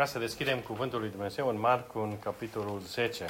vrea 0.00 0.12
să 0.12 0.18
deschidem 0.18 0.58
Cuvântul 0.58 1.00
lui 1.00 1.10
Dumnezeu 1.10 1.48
în 1.48 1.58
Marcu, 1.58 1.98
în 1.98 2.18
capitolul 2.18 2.80
10. 2.80 3.24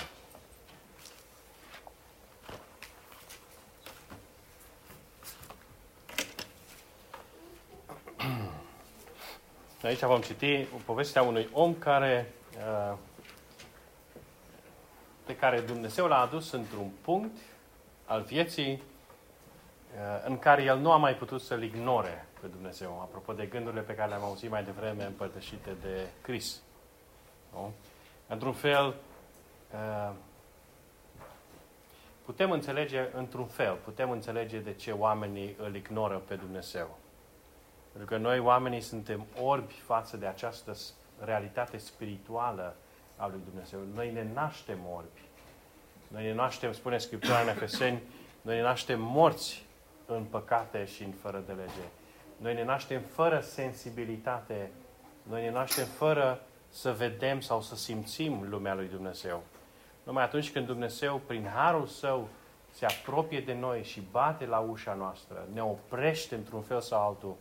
Aici 9.82 10.00
vom 10.00 10.20
citi 10.20 10.66
povestea 10.84 11.22
unui 11.22 11.48
om 11.52 11.75
care, 11.75 12.32
uh, 12.56 12.96
pe 15.27 15.37
care 15.37 15.61
Dumnezeu 15.61 16.07
l-a 16.07 16.21
adus 16.21 16.52
într-un 16.52 16.91
punct 17.00 17.37
al 18.05 18.23
vieții 18.23 18.73
uh, 18.73 18.82
în 20.27 20.39
care 20.39 20.62
el 20.62 20.79
nu 20.79 20.93
a 20.93 20.96
mai 20.96 21.14
putut 21.14 21.40
să-L 21.40 21.62
ignore 21.62 22.26
pe 22.40 22.46
Dumnezeu. 22.46 23.00
Apropo 23.00 23.32
de 23.32 23.46
gândurile 23.46 23.82
pe 23.82 23.94
care 23.94 24.08
le-am 24.08 24.22
auzit 24.22 24.50
mai 24.50 24.64
devreme 24.64 25.04
împărtășite 25.04 25.76
de 25.82 26.07
Chris. 26.21 26.61
Nu? 27.53 27.72
Într-un 28.27 28.53
fel, 28.53 28.95
uh, 29.72 30.11
putem 32.25 32.50
înțelege, 32.50 33.08
într-un 33.12 33.47
fel, 33.47 33.75
putem 33.84 34.11
înțelege 34.11 34.58
de 34.58 34.75
ce 34.75 34.92
oamenii 34.92 35.56
îl 35.58 35.75
ignoră 35.75 36.17
pe 36.17 36.34
Dumnezeu. 36.34 36.98
Pentru 37.92 38.11
că 38.11 38.17
noi 38.17 38.39
oamenii 38.39 38.81
suntem 38.81 39.27
orbi 39.42 39.72
față 39.72 40.17
de 40.17 40.27
această 40.27 40.77
realitate 41.25 41.78
spirituală 41.78 42.75
a 43.17 43.27
lui 43.27 43.41
Dumnezeu. 43.50 43.80
Noi 43.94 44.12
ne 44.12 44.27
naștem 44.34 44.78
orbi. 44.94 45.20
Noi 46.08 46.22
ne 46.22 46.34
naștem, 46.34 46.72
spune 46.72 46.98
Scriptura 46.98 47.41
în 47.41 47.48
Efeseni, 47.48 48.03
noi 48.42 48.56
ne 48.56 48.62
naștem 48.62 49.00
morți 49.00 49.64
în 50.06 50.25
păcate 50.25 50.84
și 50.84 51.03
în 51.03 51.11
fără 51.11 51.42
de 51.47 51.53
lege. 51.53 51.89
Noi 52.36 52.55
ne 52.55 52.64
naștem 52.64 53.00
fără 53.00 53.41
sensibilitate. 53.41 54.70
Noi 55.22 55.42
ne 55.42 55.50
naștem 55.50 55.86
fără 55.86 56.41
să 56.70 56.92
vedem 56.92 57.40
sau 57.40 57.62
să 57.62 57.76
simțim 57.76 58.46
lumea 58.48 58.74
lui 58.74 58.88
Dumnezeu. 58.88 59.42
Numai 60.02 60.24
atunci 60.24 60.52
când 60.52 60.66
Dumnezeu, 60.66 61.20
prin 61.27 61.50
harul 61.54 61.86
său, 61.86 62.28
se 62.70 62.86
apropie 62.86 63.40
de 63.40 63.54
noi 63.54 63.82
și 63.82 64.02
bate 64.10 64.46
la 64.46 64.58
ușa 64.58 64.94
noastră, 64.94 65.48
ne 65.52 65.62
oprește 65.62 66.34
într-un 66.34 66.62
fel 66.62 66.80
sau 66.80 67.06
altul, 67.06 67.36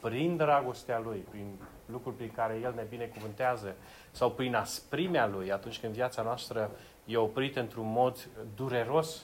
prin 0.00 0.36
dragostea 0.36 0.98
Lui, 0.98 1.18
prin 1.30 1.46
lucruri 1.86 2.16
prin 2.16 2.30
care 2.34 2.58
El 2.62 2.72
ne 2.74 2.86
binecuvântează, 2.88 3.74
sau 4.10 4.30
prin 4.30 4.54
asprimea 4.54 5.26
Lui, 5.26 5.52
atunci 5.52 5.80
când 5.80 5.92
viața 5.92 6.22
noastră 6.22 6.70
e 7.04 7.16
oprită 7.16 7.60
într-un 7.60 7.92
mod 7.92 8.28
dureros, 8.54 9.22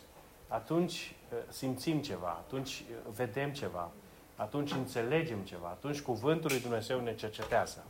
atunci 0.49 1.15
uh, 1.33 1.39
simțim 1.49 2.01
ceva, 2.01 2.29
atunci 2.29 2.71
uh, 2.91 3.13
vedem 3.15 3.53
ceva, 3.53 3.91
atunci 4.37 4.73
înțelegem 4.73 5.39
ceva, 5.39 5.69
atunci 5.69 6.01
Cuvântul 6.01 6.51
lui 6.51 6.61
Dumnezeu 6.61 7.01
ne 7.01 7.15
cercetează. 7.15 7.85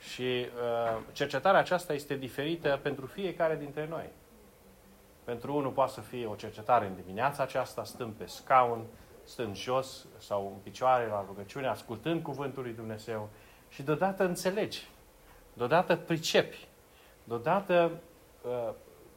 Și 0.00 0.22
uh, 0.22 0.98
cercetarea 1.12 1.60
aceasta 1.60 1.92
este 1.92 2.14
diferită 2.14 2.78
pentru 2.82 3.06
fiecare 3.06 3.56
dintre 3.56 3.86
noi. 3.88 4.10
Pentru 5.24 5.56
unul 5.56 5.70
poate 5.70 5.92
să 5.92 6.00
fie 6.00 6.26
o 6.26 6.34
cercetare 6.34 6.86
în 6.86 6.94
dimineața 6.94 7.42
aceasta, 7.42 7.84
stând 7.84 8.12
pe 8.12 8.26
scaun, 8.26 8.84
stând 9.24 9.56
jos 9.56 10.06
sau 10.18 10.46
în 10.46 10.58
picioare 10.62 11.06
la 11.06 11.24
rugăciune, 11.26 11.66
ascultând 11.66 12.22
Cuvântul 12.22 12.62
lui 12.62 12.72
Dumnezeu 12.72 13.28
și 13.68 13.82
deodată 13.82 14.24
înțelegi, 14.24 14.88
deodată 15.52 15.96
pricepi, 15.96 16.68
deodată, 17.24 17.90
uh, 18.42 18.72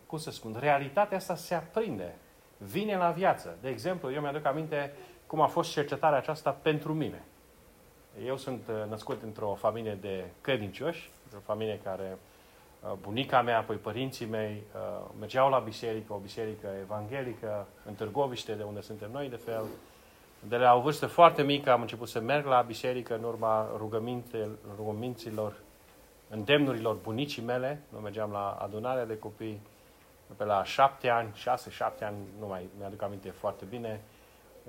cum 0.06 0.18
să 0.18 0.32
spun, 0.32 0.56
realitatea 0.60 1.18
asta 1.18 1.36
se 1.36 1.56
aprinde, 1.56 2.16
vine 2.58 2.98
la 2.98 3.10
viață. 3.10 3.58
De 3.62 3.70
exemplu, 3.70 4.12
eu 4.12 4.22
mi-aduc 4.22 4.46
aminte 4.46 4.94
cum 5.28 5.42
a 5.42 5.48
fost 5.48 5.72
cercetarea 5.72 6.18
aceasta 6.18 6.52
pentru 6.52 6.94
mine. 6.94 7.24
Eu 8.26 8.38
sunt 8.38 8.62
uh, 8.68 8.90
născut 8.90 9.22
într-o 9.24 9.54
familie 9.54 9.98
de 10.02 10.26
credincioși, 10.42 11.10
o 11.36 11.40
familie 11.40 11.80
care 11.84 12.18
uh, 12.82 12.92
bunica 13.02 13.42
mea, 13.42 13.58
apoi 13.58 13.76
părinții 13.76 14.26
mei 14.26 14.64
mergeau 15.20 15.50
la 15.50 15.60
biserică, 15.60 16.14
o 16.14 16.18
biserică 16.18 16.68
evanghelică 16.82 17.68
în 17.86 17.94
Târgoviște, 17.94 18.54
de 18.54 18.64
unde 18.64 18.82
suntem 18.82 19.10
noi, 19.12 19.30
de 19.30 19.36
fel, 19.36 19.64
de 20.48 20.58
la 20.58 20.76
o 20.76 20.82
vârstă 20.82 21.06
foarte 21.08 21.44
mică 21.44 21.72
am 21.72 21.82
început 21.82 22.08
să 22.08 22.20
merg 22.20 22.46
la 22.46 22.62
biserică 22.62 23.16
în 23.16 23.24
urma 23.24 23.68
rugăminților, 24.78 25.56
îndemnurilor 26.30 26.96
bunicii 26.96 27.42
mele. 27.42 27.82
Nu 27.90 28.00
mergeam 28.00 28.32
la 28.32 28.58
adunarea 28.62 29.06
de 29.06 29.18
copii 29.18 29.62
pe 30.38 30.44
la 30.44 30.64
șapte 30.64 31.10
ani, 31.10 31.30
șase, 31.34 31.70
șapte 31.70 32.06
ani, 32.06 32.16
nu 32.40 32.48
mai 32.48 32.70
mi-aduc 32.78 33.02
aminte 33.02 33.30
foarte 33.30 33.66
bine. 33.70 34.02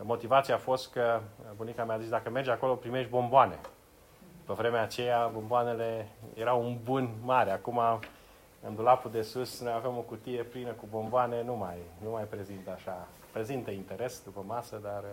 Motivația 0.03 0.55
a 0.55 0.59
fost 0.59 0.93
că 0.93 1.21
bunica 1.57 1.85
mi-a 1.85 1.99
zis, 1.99 2.09
dacă 2.09 2.31
mergi 2.31 2.51
acolo, 2.51 2.75
primești 2.75 3.11
bomboane. 3.11 3.59
Pe 4.47 4.53
vremea 4.53 4.83
aceea, 4.83 5.27
bomboanele 5.27 6.09
erau 6.35 6.63
un 6.63 6.79
bun 6.83 7.11
mare. 7.23 7.51
Acum, 7.51 7.81
în 8.67 8.75
dulapul 8.75 9.11
de 9.11 9.23
sus, 9.23 9.61
noi 9.61 9.73
avem 9.73 9.97
o 9.97 10.01
cutie 10.01 10.43
plină 10.43 10.71
cu 10.71 10.87
bomboane, 10.91 11.43
nu 11.43 11.55
mai, 11.55 11.77
nu 12.03 12.11
mai 12.11 12.25
prezintă 12.25 12.71
așa. 12.71 13.07
Prezintă 13.33 13.71
interes 13.71 14.23
după 14.25 14.45
masă, 14.47 14.81
dar 14.83 15.05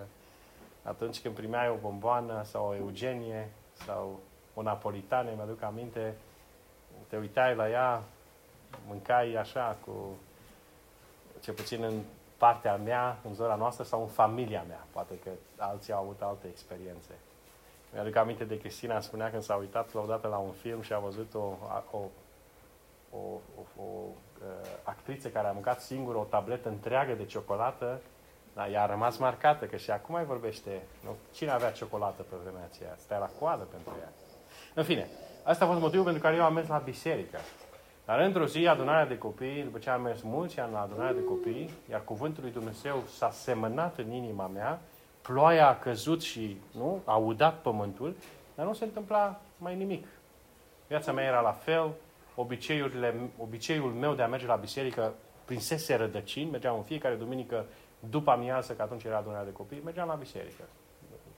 atunci 0.83 1.21
când 1.21 1.35
primeai 1.35 1.69
o 1.69 1.75
bomboană 1.81 2.43
sau 2.43 2.67
o 2.67 2.75
Eugenie 2.75 3.49
sau 3.73 4.19
o 4.53 4.61
napolitane, 4.61 5.31
mi-aduc 5.35 5.61
aminte, 5.61 6.15
te 7.07 7.17
uitai 7.17 7.55
la 7.55 7.69
ea, 7.69 8.03
mâncai 8.87 9.33
așa 9.33 9.77
cu, 9.85 10.15
ce 11.39 11.51
puțin 11.51 11.83
în 11.83 12.01
partea 12.43 12.75
mea, 12.75 13.17
în 13.27 13.33
zona 13.33 13.55
noastră 13.55 13.83
sau 13.83 14.01
în 14.01 14.07
familia 14.07 14.63
mea. 14.67 14.85
Poate 14.91 15.13
că 15.23 15.29
alții 15.57 15.93
au 15.93 16.01
avut 16.01 16.21
alte 16.21 16.47
experiențe. 16.47 17.13
Mi-aduc 17.93 18.15
aminte 18.15 18.43
de 18.43 18.57
Cristina, 18.57 18.99
spunea 18.99 19.29
când 19.29 19.43
s-a 19.43 19.55
uitat 19.55 19.93
la 19.93 20.01
odată 20.01 20.27
la 20.27 20.37
un 20.37 20.51
film 20.51 20.81
și 20.81 20.93
a 20.93 20.99
văzut 20.99 21.33
o, 21.33 21.53
o, 21.91 21.97
o, 23.09 23.17
o, 23.17 23.83
o 23.83 23.85
uh, 23.85 24.47
actriță 24.83 25.27
care 25.27 25.47
a 25.47 25.51
mâncat 25.51 25.81
singură 25.81 26.17
o 26.17 26.23
tabletă 26.23 26.69
întreagă 26.69 27.13
de 27.13 27.25
ciocolată 27.25 28.01
da, 28.53 28.69
ea 28.69 28.83
a 28.83 28.85
rămas 28.85 29.17
marcată, 29.17 29.65
că 29.65 29.77
și 29.77 29.91
acum 29.91 30.15
mai 30.15 30.25
vorbește. 30.25 30.81
Nu? 31.03 31.15
Cine 31.33 31.51
avea 31.51 31.71
ciocolată 31.71 32.21
pe 32.21 32.35
vremea 32.43 32.69
aceea? 32.71 32.95
Stai 32.97 33.19
la 33.19 33.29
coadă 33.39 33.63
pentru 33.63 33.91
ea. 33.99 34.09
În 34.73 34.83
fine, 34.83 35.07
asta 35.43 35.65
a 35.65 35.67
fost 35.67 35.79
motivul 35.79 36.03
pentru 36.03 36.21
care 36.21 36.35
eu 36.35 36.43
am 36.43 36.53
mers 36.53 36.67
la 36.67 36.77
biserică. 36.77 37.37
Dar 38.05 38.19
într-o 38.19 38.45
zi, 38.45 38.67
adunarea 38.67 39.05
de 39.05 39.17
copii, 39.17 39.63
după 39.63 39.77
ce 39.77 39.89
am 39.89 40.01
mers 40.01 40.21
mulți 40.21 40.59
ani 40.59 40.71
la 40.71 40.81
adunarea 40.81 41.13
de 41.13 41.23
copii, 41.23 41.69
iar 41.89 42.03
cuvântul 42.03 42.43
lui 42.43 42.51
Dumnezeu 42.51 43.03
s-a 43.17 43.29
semănat 43.29 43.97
în 43.97 44.11
inima 44.11 44.47
mea, 44.47 44.79
ploaia 45.21 45.67
a 45.67 45.79
căzut 45.79 46.21
și 46.21 46.57
nu, 46.71 47.01
a 47.05 47.15
udat 47.15 47.61
pământul, 47.61 48.15
dar 48.55 48.65
nu 48.65 48.73
se 48.73 48.83
întâmpla 48.83 49.41
mai 49.57 49.75
nimic. 49.75 50.07
Viața 50.87 51.11
mea 51.11 51.25
era 51.25 51.39
la 51.39 51.51
fel, 51.51 51.91
obiceiurile, 52.35 53.15
obiceiul 53.37 53.91
meu 53.91 54.13
de 54.13 54.21
a 54.21 54.27
merge 54.27 54.45
la 54.45 54.55
biserică 54.55 55.13
prinsese 55.45 55.95
rădăcini, 55.95 56.49
mergeam 56.49 56.75
în 56.75 56.83
fiecare 56.83 57.15
duminică 57.15 57.65
după 58.09 58.31
amiază, 58.31 58.73
că 58.73 58.81
atunci 58.81 59.03
era 59.03 59.17
adunarea 59.17 59.45
de 59.45 59.51
copii, 59.51 59.81
mergeam 59.83 60.07
la 60.07 60.13
biserică. 60.13 60.63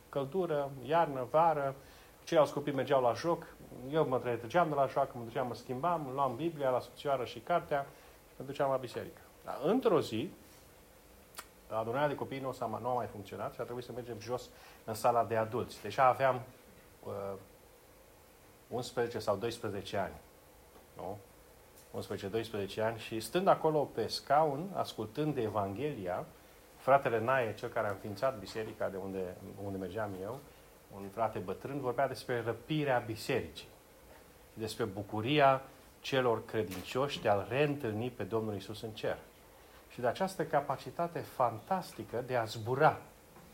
Căldură, 0.10 0.72
iarnă, 0.88 1.28
vară, 1.32 1.76
ceilalți 2.24 2.54
copii 2.54 2.74
mergeau 2.74 3.02
la 3.02 3.14
joc, 3.14 3.46
eu 3.92 4.08
mă 4.08 4.20
treceam 4.20 4.70
de 4.70 4.76
la 4.76 4.86
joacă, 4.86 5.12
mă 5.14 5.24
duceam, 5.24 5.48
mă 5.48 5.56
schimbam, 5.56 6.10
luam 6.14 6.36
Biblia 6.36 6.70
la 6.70 6.80
subțioară 6.80 7.26
și 7.26 7.40
cartea 7.40 7.86
și 8.28 8.34
mă 8.38 8.46
duceam 8.46 8.70
la 8.70 8.78
biserică. 8.78 9.22
Dar 9.46 9.60
într-o 9.64 10.02
zi, 10.02 10.30
adunarea 11.68 12.08
de 12.08 12.16
copii 12.16 12.40
nu, 12.40 12.52
s-a, 12.52 12.80
nu 12.82 12.88
a 12.88 12.94
mai 12.94 13.06
funcționat 13.06 13.54
și 13.54 13.62
a 13.62 13.64
trebuit 13.64 13.86
să 13.86 13.92
mergem 13.92 14.20
jos 14.20 14.50
în 14.84 14.94
sala 14.94 15.24
de 15.24 15.36
adulți. 15.36 15.82
Deja 15.82 16.04
aveam 16.06 16.42
uh, 17.06 17.34
11 18.68 19.20
sau 19.20 19.36
12 19.36 19.98
ani. 19.98 20.14
Nu? 20.98 21.18
11-12 22.80 22.84
ani 22.84 22.98
și 22.98 23.20
stând 23.20 23.48
acolo 23.48 23.80
pe 23.80 24.08
scaun, 24.08 24.70
ascultând 24.74 25.34
de 25.34 25.42
Evanghelia, 25.42 26.26
Fratele 26.78 27.20
Nae, 27.20 27.54
cel 27.54 27.70
care 27.70 27.88
a 27.88 27.92
înființat 27.92 28.40
biserica 28.40 28.90
de 28.90 28.98
unde, 28.98 29.38
unde 29.64 29.78
mergeam 29.78 30.10
eu, 30.22 30.40
un 30.96 31.10
frate 31.10 31.40
bătrân, 31.40 31.80
vorbea 31.80 32.08
despre 32.08 32.42
răpirea 32.42 33.04
bisericii. 33.06 33.68
Despre 34.54 34.84
bucuria 34.84 35.62
celor 36.00 36.46
credincioși 36.46 37.22
de 37.22 37.30
a-L 37.30 37.46
reîntâlni 37.50 38.10
pe 38.10 38.24
Domnul 38.24 38.56
Isus 38.56 38.82
în 38.82 38.90
cer. 38.90 39.18
Și 39.90 40.00
de 40.00 40.08
această 40.08 40.46
capacitate 40.46 41.20
fantastică 41.20 42.24
de 42.28 42.36
a 42.36 42.44
zbura 42.44 43.00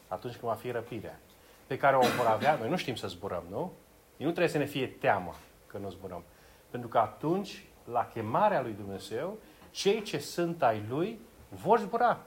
atunci 0.08 0.36
când 0.36 0.52
va 0.52 0.58
fi 0.58 0.72
răpirea, 0.72 1.20
pe 1.68 1.78
care 1.78 1.96
o 1.96 2.00
vor 2.00 2.26
avea, 2.26 2.56
noi 2.56 2.70
nu 2.70 2.78
știm 2.78 2.96
să 2.96 3.08
zburăm, 3.08 3.44
nu? 3.50 3.72
Nu 4.18 4.26
trebuie 4.26 4.48
să 4.48 4.58
ne 4.58 4.66
fie 4.66 4.88
teamă 4.88 5.36
că 5.68 5.78
nu 5.78 5.90
zburăm. 5.90 6.24
Pentru 6.70 6.90
că 6.90 6.98
atunci, 6.98 7.64
la 7.92 8.10
chemarea 8.14 8.62
lui 8.62 8.72
Dumnezeu, 8.72 9.38
cei 9.72 10.02
ce 10.02 10.18
sunt 10.18 10.64
ai 10.64 10.86
Lui 10.90 11.20
vor 11.50 11.80
zbura 11.80 12.20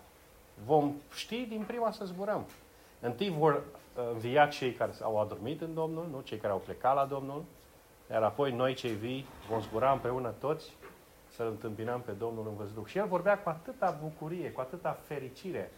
vom 0.64 0.94
ști 1.14 1.46
din 1.48 1.64
prima 1.66 1.90
să 1.90 2.04
zburăm. 2.04 2.46
Întâi 3.00 3.28
vor 3.28 3.52
uh, 3.52 4.02
învia 4.12 4.46
cei 4.46 4.72
care 4.72 4.92
au 5.02 5.20
adormit 5.20 5.60
în 5.60 5.74
Domnul, 5.74 6.06
nu? 6.10 6.20
cei 6.20 6.38
care 6.38 6.52
au 6.52 6.58
plecat 6.58 6.94
la 6.94 7.04
Domnul, 7.04 7.44
iar 8.12 8.22
apoi 8.22 8.52
noi 8.52 8.74
cei 8.74 8.92
vii 8.92 9.26
vom 9.48 9.60
zbura 9.60 9.92
împreună 9.92 10.28
toți 10.28 10.72
să-L 11.28 11.46
întâmpinăm 11.46 12.00
pe 12.00 12.12
Domnul 12.12 12.46
în 12.48 12.56
văzduh. 12.56 12.86
Și 12.86 12.98
el 12.98 13.06
vorbea 13.06 13.38
cu 13.38 13.48
atâta 13.48 13.98
bucurie, 14.02 14.52
cu 14.52 14.60
atâta 14.60 14.98
fericire. 15.06 15.70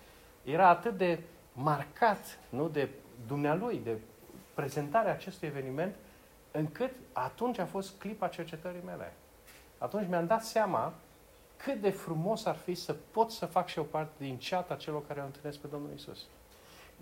Era 0.45 0.69
atât 0.69 0.97
de 0.97 1.21
marcat, 1.53 2.39
nu, 2.49 2.69
de 2.69 2.89
dumnealui, 3.27 3.81
de 3.85 3.99
prezentarea 4.55 5.13
acestui 5.13 5.49
eveniment, 5.49 5.95
încât 6.51 6.91
atunci 7.13 7.59
a 7.59 7.67
fost 7.67 7.99
clipa 7.99 8.29
cercetării 8.29 8.83
mele. 8.85 9.13
Atunci 9.79 10.09
mi-am 10.09 10.27
dat 10.27 10.45
seama 10.45 10.93
cât 11.57 11.81
de 11.81 11.91
frumos 11.91 12.45
ar 12.45 12.57
fi 12.57 12.75
să 12.75 12.93
pot 13.11 13.31
să 13.31 13.47
fac 13.47 13.67
și 13.67 13.79
o 13.79 13.83
parte 13.83 14.25
din 14.25 14.39
ceata 14.39 14.75
celor 14.75 15.07
care 15.07 15.21
îl 15.21 15.27
întâlnesc 15.27 15.59
pe 15.59 15.67
Domnul 15.67 15.91
Isus. 15.95 16.27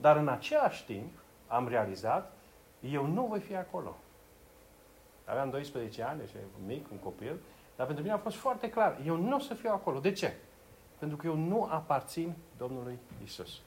Dar 0.01 0.17
în 0.17 0.29
același 0.29 0.85
timp 0.85 1.13
am 1.47 1.69
realizat, 1.69 2.33
eu 2.81 3.07
nu 3.07 3.27
voi 3.27 3.41
fi 3.41 3.57
acolo. 3.57 3.97
Aveam 5.25 5.51
12 5.51 6.03
ani, 6.03 6.19
deci 6.19 6.31
mic, 6.67 6.91
un 6.91 6.97
copil, 6.99 7.41
dar 7.77 7.87
pentru 7.87 8.05
mine 8.05 8.17
a 8.17 8.19
fost 8.19 8.37
foarte 8.37 8.71
clar, 8.71 8.99
eu 9.07 9.17
nu 9.17 9.37
o 9.37 9.39
să 9.39 9.55
fiu 9.55 9.71
acolo. 9.73 9.99
De 9.99 10.13
ce? 10.13 10.35
Pentru 10.99 11.17
că 11.17 11.27
eu 11.27 11.37
nu 11.37 11.69
aparțin 11.71 12.35
Domnului 12.59 12.99
Isus. 13.25 13.61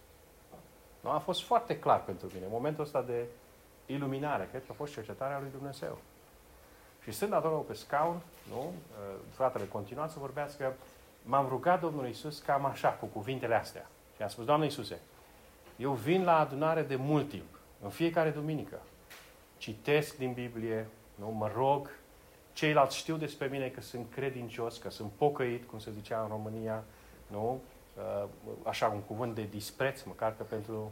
Nu? 0.99 1.09
A 1.09 1.17
fost 1.17 1.41
foarte 1.41 1.79
clar 1.79 2.03
pentru 2.03 2.27
mine. 2.33 2.45
Momentul 2.49 2.83
ăsta 2.83 3.01
de 3.01 3.25
iluminare, 3.85 4.47
cred 4.49 4.61
că 4.65 4.71
a 4.71 4.73
fost 4.77 4.93
cercetarea 4.93 5.39
lui 5.39 5.49
Dumnezeu. 5.51 5.97
Și 7.03 7.11
stând 7.11 7.33
acolo 7.33 7.55
pe 7.55 7.73
scaun, 7.73 8.19
nu? 8.49 8.59
Uh, 8.59 9.15
fratele 9.31 9.67
continua 9.67 10.07
să 10.07 10.19
vorbească, 10.19 10.73
m-am 11.23 11.47
rugat 11.47 11.79
Domnului 11.79 12.09
Isus 12.09 12.39
cam 12.39 12.65
așa, 12.65 12.89
cu 12.89 13.05
cuvintele 13.05 13.55
astea. 13.55 13.89
Și 14.15 14.21
am 14.21 14.27
spus, 14.27 14.45
Doamne 14.45 14.65
Iisuse, 14.65 14.99
eu 15.75 15.91
vin 15.91 16.23
la 16.23 16.39
adunare 16.39 16.81
de 16.81 16.95
mult 16.95 17.29
timp, 17.29 17.59
în 17.83 17.89
fiecare 17.89 18.29
duminică. 18.29 18.79
Citesc 19.57 20.17
din 20.17 20.33
Biblie, 20.33 20.87
nu? 21.15 21.29
mă 21.29 21.51
rog, 21.55 21.89
ceilalți 22.53 22.97
știu 22.97 23.17
despre 23.17 23.47
mine 23.47 23.67
că 23.67 23.81
sunt 23.81 24.11
credincios, 24.11 24.77
că 24.77 24.89
sunt 24.89 25.11
pocăit, 25.17 25.67
cum 25.67 25.79
se 25.79 25.91
zicea 25.91 26.21
în 26.21 26.27
România, 26.27 26.83
nu? 27.27 27.61
Uh, 27.97 28.27
așa 28.63 28.87
un 28.87 28.99
cuvânt 28.99 29.35
de 29.35 29.47
dispreț, 29.49 30.01
măcar 30.01 30.35
că 30.37 30.43
pentru 30.43 30.91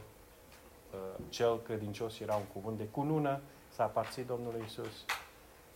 uh, 0.93 0.99
cel 1.29 1.59
credincios 1.59 2.19
era 2.19 2.35
un 2.35 2.45
cuvânt 2.53 2.77
de 2.77 2.87
cunună, 2.91 3.39
să 3.69 3.81
aparții 3.81 4.23
Domnului 4.23 4.61
Isus. 4.65 5.05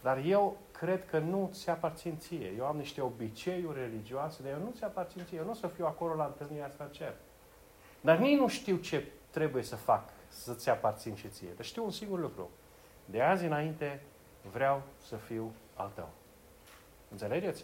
Dar 0.02 0.22
eu 0.26 0.58
cred 0.72 1.06
că 1.06 1.20
nu 1.20 1.50
ți 1.54 1.70
aparțin 1.70 2.18
ție. 2.18 2.54
Eu 2.58 2.66
am 2.66 2.78
niște 2.78 3.02
obiceiuri 3.02 3.80
religioase, 3.80 4.44
dar 4.44 4.52
eu 4.52 4.60
nu 4.60 4.72
ți 4.76 4.84
aparțin 4.84 5.22
ție. 5.26 5.38
Eu 5.38 5.44
nu 5.44 5.52
o 5.52 5.54
să 5.54 5.68
fiu 5.68 5.86
acolo 5.86 6.14
la 6.14 6.26
întâlnirea 6.26 6.66
asta 6.66 6.84
în 6.84 6.92
cer. 6.92 7.14
Dar 8.02 8.18
nici 8.18 8.40
nu 8.40 8.48
știu 8.48 8.76
ce 8.76 9.12
trebuie 9.30 9.64
să 9.64 9.76
fac 9.76 10.10
să-ți 10.28 10.70
aparțin 10.70 11.16
și 11.16 11.28
ție. 11.28 11.48
Dar 11.56 11.66
știu 11.66 11.84
un 11.84 11.92
singur 11.92 12.20
lucru. 12.20 12.50
De 13.06 13.22
azi 13.22 13.46
înainte 13.46 14.02
vreau 14.52 14.82
să 15.08 15.16
fiu 15.16 15.52
al 15.74 15.92
tău. 15.96 16.10
Înțelegeți? 17.12 17.64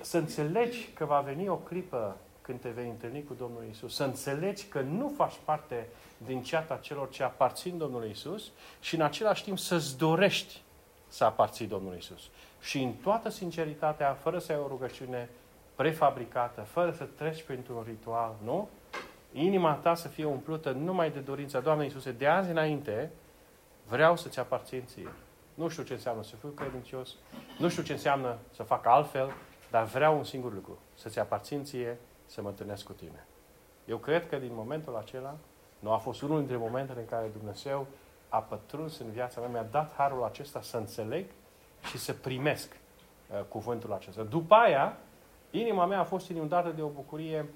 Să 0.00 0.18
înțelegi 0.18 0.88
că 0.94 1.04
va 1.04 1.20
veni 1.20 1.48
o 1.48 1.56
clipă 1.56 2.16
când 2.40 2.60
te 2.60 2.68
vei 2.68 2.88
întâlni 2.88 3.24
cu 3.24 3.34
Domnul 3.34 3.64
Isus, 3.70 3.94
să 3.94 4.04
înțelegi 4.04 4.66
că 4.66 4.80
nu 4.80 5.12
faci 5.16 5.34
parte 5.44 5.88
din 6.16 6.42
ceata 6.42 6.76
celor 6.76 7.08
ce 7.08 7.22
aparțin 7.22 7.78
Domnului 7.78 8.10
Isus 8.10 8.50
și 8.80 8.94
în 8.94 9.00
același 9.00 9.44
timp 9.44 9.58
să-ți 9.58 9.98
dorești 9.98 10.62
să 11.08 11.24
aparții 11.24 11.66
Domnului 11.66 11.98
Isus. 11.98 12.28
Și 12.60 12.82
în 12.82 12.92
toată 12.92 13.28
sinceritatea, 13.28 14.12
fără 14.12 14.38
să 14.38 14.52
ai 14.52 14.58
o 14.58 14.66
rugăciune 14.66 15.28
prefabricată, 15.74 16.60
fără 16.60 16.92
să 16.92 17.04
treci 17.04 17.42
printr-un 17.42 17.82
ritual, 17.86 18.34
nu? 18.44 18.68
Inima 19.32 19.74
ta 19.74 19.94
să 19.94 20.08
fie 20.08 20.24
umplută 20.24 20.70
numai 20.70 21.10
de 21.10 21.18
dorința 21.18 21.60
Doamnei 21.60 21.86
Iisuse, 21.86 22.12
de 22.12 22.26
azi 22.26 22.50
înainte 22.50 23.10
vreau 23.90 24.16
să-ți 24.16 24.38
aparțin 24.38 24.82
ție. 24.86 25.12
Nu 25.54 25.68
știu 25.68 25.82
ce 25.82 25.92
înseamnă 25.92 26.22
să 26.22 26.36
fiu 26.36 26.48
credincios, 26.48 27.14
nu 27.58 27.68
știu 27.68 27.82
ce 27.82 27.92
înseamnă 27.92 28.38
să 28.54 28.62
fac 28.62 28.86
altfel, 28.86 29.32
dar 29.70 29.84
vreau 29.84 30.16
un 30.16 30.24
singur 30.24 30.54
lucru, 30.54 30.78
să-ți 30.94 31.18
aparțin 31.18 31.64
ție, 31.64 31.98
să 32.26 32.42
mă 32.42 32.48
întâlnesc 32.48 32.84
cu 32.84 32.92
tine. 32.92 33.26
Eu 33.84 33.96
cred 33.96 34.28
că 34.28 34.36
din 34.36 34.50
momentul 34.54 34.96
acela, 34.96 35.36
nu 35.78 35.92
a 35.92 35.96
fost 35.96 36.22
unul 36.22 36.38
dintre 36.38 36.56
momentele 36.56 37.00
în 37.00 37.06
care 37.06 37.30
Dumnezeu 37.38 37.86
a 38.28 38.38
pătruns 38.38 38.98
în 38.98 39.10
viața 39.10 39.40
mea, 39.40 39.50
mi-a 39.50 39.66
dat 39.70 39.92
harul 39.96 40.24
acesta 40.24 40.62
să 40.62 40.76
înțeleg 40.76 41.24
și 41.88 41.98
să 41.98 42.12
primesc 42.12 42.72
uh, 42.72 43.40
cuvântul 43.48 43.92
acesta. 43.92 44.22
După 44.22 44.54
aia, 44.54 44.96
inima 45.50 45.86
mea 45.86 46.00
a 46.00 46.04
fost 46.04 46.28
inundată 46.28 46.68
de 46.68 46.82
o 46.82 46.88
bucurie 46.88 47.48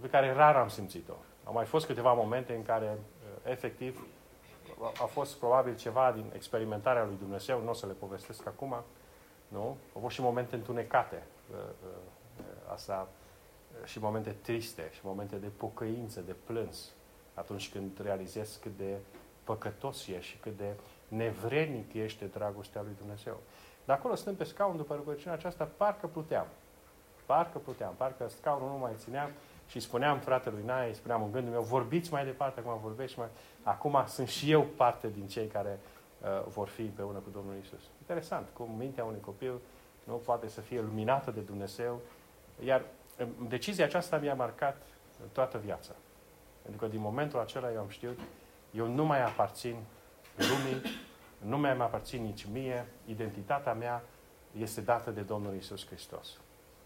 pe 0.00 0.08
care 0.08 0.32
rar 0.32 0.56
am 0.56 0.68
simțit-o. 0.68 1.14
Au 1.44 1.52
mai 1.52 1.64
fost 1.64 1.86
câteva 1.86 2.12
momente 2.12 2.54
în 2.54 2.62
care, 2.62 2.98
uh, 2.98 3.50
efectiv, 3.50 4.06
a 4.82 5.04
fost 5.04 5.36
probabil 5.36 5.76
ceva 5.76 6.12
din 6.12 6.30
experimentarea 6.34 7.04
lui 7.04 7.16
Dumnezeu, 7.18 7.62
nu 7.62 7.70
o 7.70 7.72
să 7.72 7.86
le 7.86 7.92
povestesc 7.92 8.46
acum, 8.46 8.74
nu? 9.48 9.76
Au 9.94 10.00
fost 10.00 10.14
și 10.14 10.20
momente 10.20 10.54
întunecate, 10.54 11.22
uh, 11.50 11.56
uh, 11.58 12.72
asta, 12.72 13.08
și 13.84 13.98
momente 13.98 14.36
triste, 14.42 14.88
și 14.92 15.00
momente 15.02 15.36
de 15.36 15.50
pocăință, 15.56 16.20
de 16.20 16.34
plâns, 16.44 16.90
atunci 17.34 17.70
când 17.70 18.00
realizezi 18.02 18.60
cât 18.60 18.76
de 18.76 18.96
păcătos 19.44 20.06
ești 20.06 20.30
și 20.30 20.36
cât 20.36 20.56
de 20.56 20.74
nevrednic 21.08 21.94
ești 21.94 22.18
de 22.18 22.26
dragostea 22.26 22.82
lui 22.82 22.94
Dumnezeu. 22.98 23.40
Dar 23.84 23.96
acolo 23.96 24.14
stând 24.14 24.36
pe 24.36 24.44
scaun 24.44 24.76
după 24.76 24.94
rugăciunea 24.94 25.36
aceasta, 25.36 25.68
parcă 25.76 26.06
puteam. 26.06 26.46
Parcă 27.26 27.58
puteam, 27.58 27.94
parcă 27.96 28.28
scaunul 28.28 28.68
nu 28.68 28.76
mai 28.76 28.92
ținea 28.96 29.30
și 29.68 29.80
spuneam 29.80 30.18
fratelui 30.18 30.62
Nai, 30.64 30.94
spuneam 30.94 31.22
în 31.22 31.32
gândul 31.32 31.52
meu, 31.52 31.62
vorbiți 31.62 32.12
mai 32.12 32.24
departe, 32.24 32.60
acum 32.60 32.78
vorbești 32.82 33.18
mai... 33.18 33.28
Acum 33.62 34.04
sunt 34.06 34.28
și 34.28 34.50
eu 34.50 34.62
parte 34.62 35.08
din 35.08 35.26
cei 35.26 35.46
care 35.46 35.78
uh, 36.22 36.46
vor 36.46 36.68
fi 36.68 36.80
împreună 36.80 37.18
cu 37.18 37.30
Domnul 37.30 37.54
Isus. 37.62 37.80
Interesant 38.00 38.48
cum 38.52 38.74
mintea 38.78 39.04
unui 39.04 39.20
copil 39.20 39.52
nu 40.04 40.14
poate 40.14 40.48
să 40.48 40.60
fie 40.60 40.80
luminată 40.80 41.30
de 41.30 41.40
Dumnezeu. 41.40 42.00
Iar 42.64 42.82
um, 43.20 43.48
decizia 43.48 43.84
aceasta 43.84 44.18
mi-a 44.18 44.34
marcat 44.34 44.82
toată 45.32 45.58
viața. 45.58 45.92
Pentru 46.62 46.80
că 46.80 46.86
din 46.86 47.00
momentul 47.00 47.38
acela 47.38 47.72
eu 47.72 47.80
am 47.80 47.88
știut, 47.88 48.18
eu 48.70 48.86
nu 48.86 49.04
mai 49.04 49.24
aparțin 49.24 49.76
lumii, 50.36 50.82
nu 51.38 51.58
mai 51.58 51.74
mă 51.74 51.82
aparțin 51.82 52.22
nici 52.22 52.46
mie, 52.52 52.86
identitatea 53.04 53.72
mea 53.74 54.02
este 54.58 54.80
dată 54.80 55.10
de 55.10 55.20
Domnul 55.20 55.54
Isus 55.54 55.86
Hristos. 55.86 56.38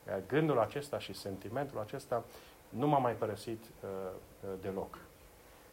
Iar 0.08 0.20
gândul 0.26 0.58
acesta 0.58 0.98
și 0.98 1.12
sentimentul 1.12 1.78
acesta 1.78 2.24
nu 2.76 2.86
m-a 2.86 2.98
mai 2.98 3.12
părăsit 3.12 3.64
uh, 3.64 3.88
uh, 4.40 4.50
deloc. 4.60 4.98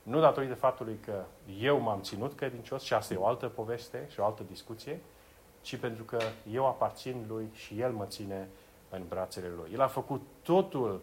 Nu 0.04 0.20
datorită 0.20 0.56
faptului 0.56 1.00
că 1.06 1.24
eu 1.60 1.80
m-am 1.80 2.02
ținut 2.02 2.34
credincios, 2.34 2.84
și 2.84 2.94
asta 2.94 3.14
e 3.14 3.18
o 3.18 3.26
altă 3.26 3.48
poveste 3.48 4.08
și 4.12 4.20
o 4.20 4.26
altă 4.26 4.44
discuție, 4.50 5.00
ci 5.62 5.76
pentru 5.76 6.04
că 6.04 6.20
eu 6.52 6.68
aparțin 6.68 7.26
lui 7.28 7.50
și 7.54 7.80
el 7.80 7.92
mă 7.92 8.06
ține 8.06 8.48
în 8.90 9.02
brațele 9.08 9.52
lui. 9.56 9.70
El 9.74 9.82
a 9.82 9.88
făcut 9.88 10.22
totul 10.42 11.02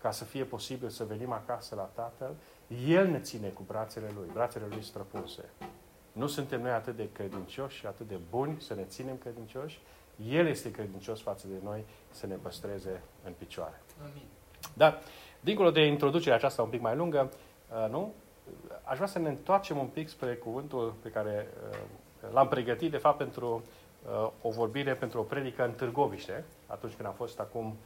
ca 0.00 0.10
să 0.10 0.24
fie 0.24 0.44
posibil 0.44 0.88
să 0.88 1.04
venim 1.04 1.32
acasă 1.32 1.74
la 1.74 1.90
Tatăl, 1.94 2.34
El 2.86 3.06
ne 3.08 3.20
ține 3.20 3.48
cu 3.48 3.62
brațele 3.66 4.10
Lui, 4.14 4.28
brațele 4.32 4.64
Lui 4.70 4.82
străpunse. 4.82 5.44
Nu 6.12 6.26
suntem 6.26 6.60
noi 6.62 6.70
atât 6.70 6.96
de 6.96 7.08
credincioși 7.12 7.78
și 7.78 7.86
atât 7.86 8.08
de 8.08 8.18
buni 8.30 8.60
să 8.60 8.74
ne 8.74 8.84
ținem 8.84 9.16
credincioși, 9.16 9.80
El 10.28 10.46
este 10.46 10.70
credincios 10.70 11.20
față 11.20 11.46
de 11.46 11.54
noi 11.62 11.84
să 12.10 12.26
ne 12.26 12.34
păstreze 12.34 13.02
în 13.24 13.32
picioare. 13.38 13.82
Amin. 14.00 14.26
Dar, 14.74 15.02
dincolo 15.40 15.70
de 15.70 15.86
introducerea 15.86 16.36
aceasta 16.36 16.62
un 16.62 16.68
pic 16.68 16.80
mai 16.80 16.96
lungă, 16.96 17.30
uh, 17.70 17.90
nu? 17.90 18.12
Aș 18.84 18.96
vrea 18.96 19.08
să 19.08 19.18
ne 19.18 19.28
întoarcem 19.28 19.78
un 19.78 19.86
pic 19.86 20.08
spre 20.08 20.34
cuvântul 20.34 20.94
pe 21.02 21.08
care 21.08 21.48
uh, 21.72 21.78
l-am 22.32 22.48
pregătit, 22.48 22.90
de 22.90 22.96
fapt, 22.96 23.16
pentru 23.18 23.62
uh, 24.22 24.30
o 24.42 24.50
vorbire, 24.50 24.92
pentru 24.94 25.18
o 25.20 25.22
predică 25.22 25.64
în 25.64 25.72
Târgoviște, 25.72 26.44
atunci 26.66 26.92
când 26.92 27.08
am 27.08 27.14
fost 27.14 27.40
acum 27.40 27.76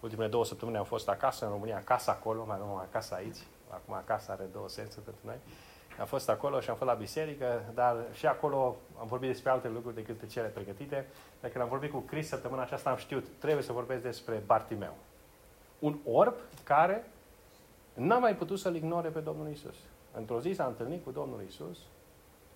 Ultimele 0.00 0.28
două 0.28 0.44
săptămâni 0.44 0.76
am 0.76 0.84
fost 0.84 1.08
acasă 1.08 1.44
în 1.44 1.50
România, 1.50 1.76
acasă 1.76 2.10
acolo, 2.10 2.44
mai 2.46 2.58
nu 2.58 2.76
acasă 2.76 3.14
aici. 3.14 3.36
Acum 3.68 3.94
acasă 3.94 4.30
are 4.32 4.44
două 4.52 4.68
sensuri 4.68 5.04
pentru 5.04 5.22
noi. 5.24 5.36
Am 6.00 6.06
fost 6.06 6.28
acolo 6.28 6.60
și 6.60 6.70
am 6.70 6.76
fost 6.76 6.90
la 6.90 6.96
biserică, 6.96 7.62
dar 7.74 7.96
și 8.12 8.26
acolo 8.26 8.76
am 9.00 9.06
vorbit 9.06 9.28
despre 9.28 9.50
alte 9.50 9.68
lucruri 9.68 9.94
decât 9.94 10.28
cele 10.28 10.46
pregătite. 10.46 11.06
Dacă 11.40 11.52
când 11.52 11.64
am 11.64 11.70
vorbit 11.70 11.90
cu 11.90 11.98
Chris 11.98 12.28
săptămâna 12.28 12.62
aceasta, 12.62 12.90
am 12.90 12.96
știut, 12.96 13.26
trebuie 13.38 13.62
să 13.62 13.72
vorbesc 13.72 14.02
despre 14.02 14.42
Bartimeu. 14.46 14.96
Un 15.80 15.98
orb 16.04 16.34
care 16.64 17.04
n-a 17.94 18.18
mai 18.18 18.36
putut 18.36 18.58
să-L 18.58 18.74
ignore 18.74 19.08
pe 19.08 19.20
Domnul 19.20 19.50
Isus. 19.50 19.74
Într-o 20.12 20.40
zi 20.40 20.52
s-a 20.52 20.64
întâlnit 20.64 21.04
cu 21.04 21.10
Domnul 21.10 21.42
Isus 21.48 21.78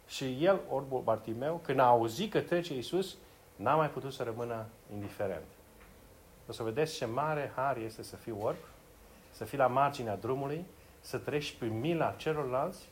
și 0.07 0.45
el, 0.45 0.61
orbul 0.71 1.01
Bartimeu, 1.01 1.61
când 1.65 1.79
a 1.79 1.85
auzit 1.85 2.31
că 2.31 2.41
trece 2.41 2.77
Isus, 2.77 3.17
n-a 3.57 3.75
mai 3.75 3.91
putut 3.91 4.13
să 4.13 4.23
rămână 4.23 4.67
indiferent. 4.93 5.45
O 6.49 6.53
să 6.53 6.63
vedeți 6.63 6.97
ce 6.97 7.05
mare 7.05 7.53
har 7.55 7.77
este 7.77 8.03
să 8.03 8.17
fii 8.17 8.37
orb, 8.41 8.57
să 9.31 9.45
fii 9.45 9.59
la 9.59 9.67
marginea 9.67 10.17
drumului, 10.17 10.65
să 11.01 11.19
treci 11.19 11.57
prin 11.57 11.81
mila 11.81 12.15
celorlalți, 12.17 12.89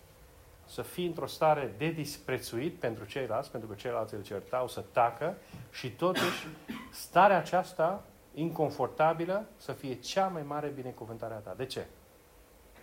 să 0.66 0.82
fii 0.82 1.06
într-o 1.06 1.26
stare 1.26 1.74
de 1.78 1.88
disprețuit 1.90 2.74
pentru 2.74 3.04
ceilalți, 3.04 3.50
pentru 3.50 3.68
că 3.68 3.74
ceilalți 3.74 4.14
îl 4.14 4.22
certau, 4.22 4.68
să 4.68 4.84
tacă 4.92 5.34
și 5.70 5.90
totuși 5.90 6.46
starea 6.90 7.38
aceasta 7.38 8.02
inconfortabilă 8.34 9.44
să 9.56 9.72
fie 9.72 9.94
cea 9.94 10.26
mai 10.26 10.42
mare 10.42 10.68
binecuvântare 10.68 11.34
a 11.34 11.38
ta. 11.38 11.54
De 11.56 11.66
ce? 11.66 11.86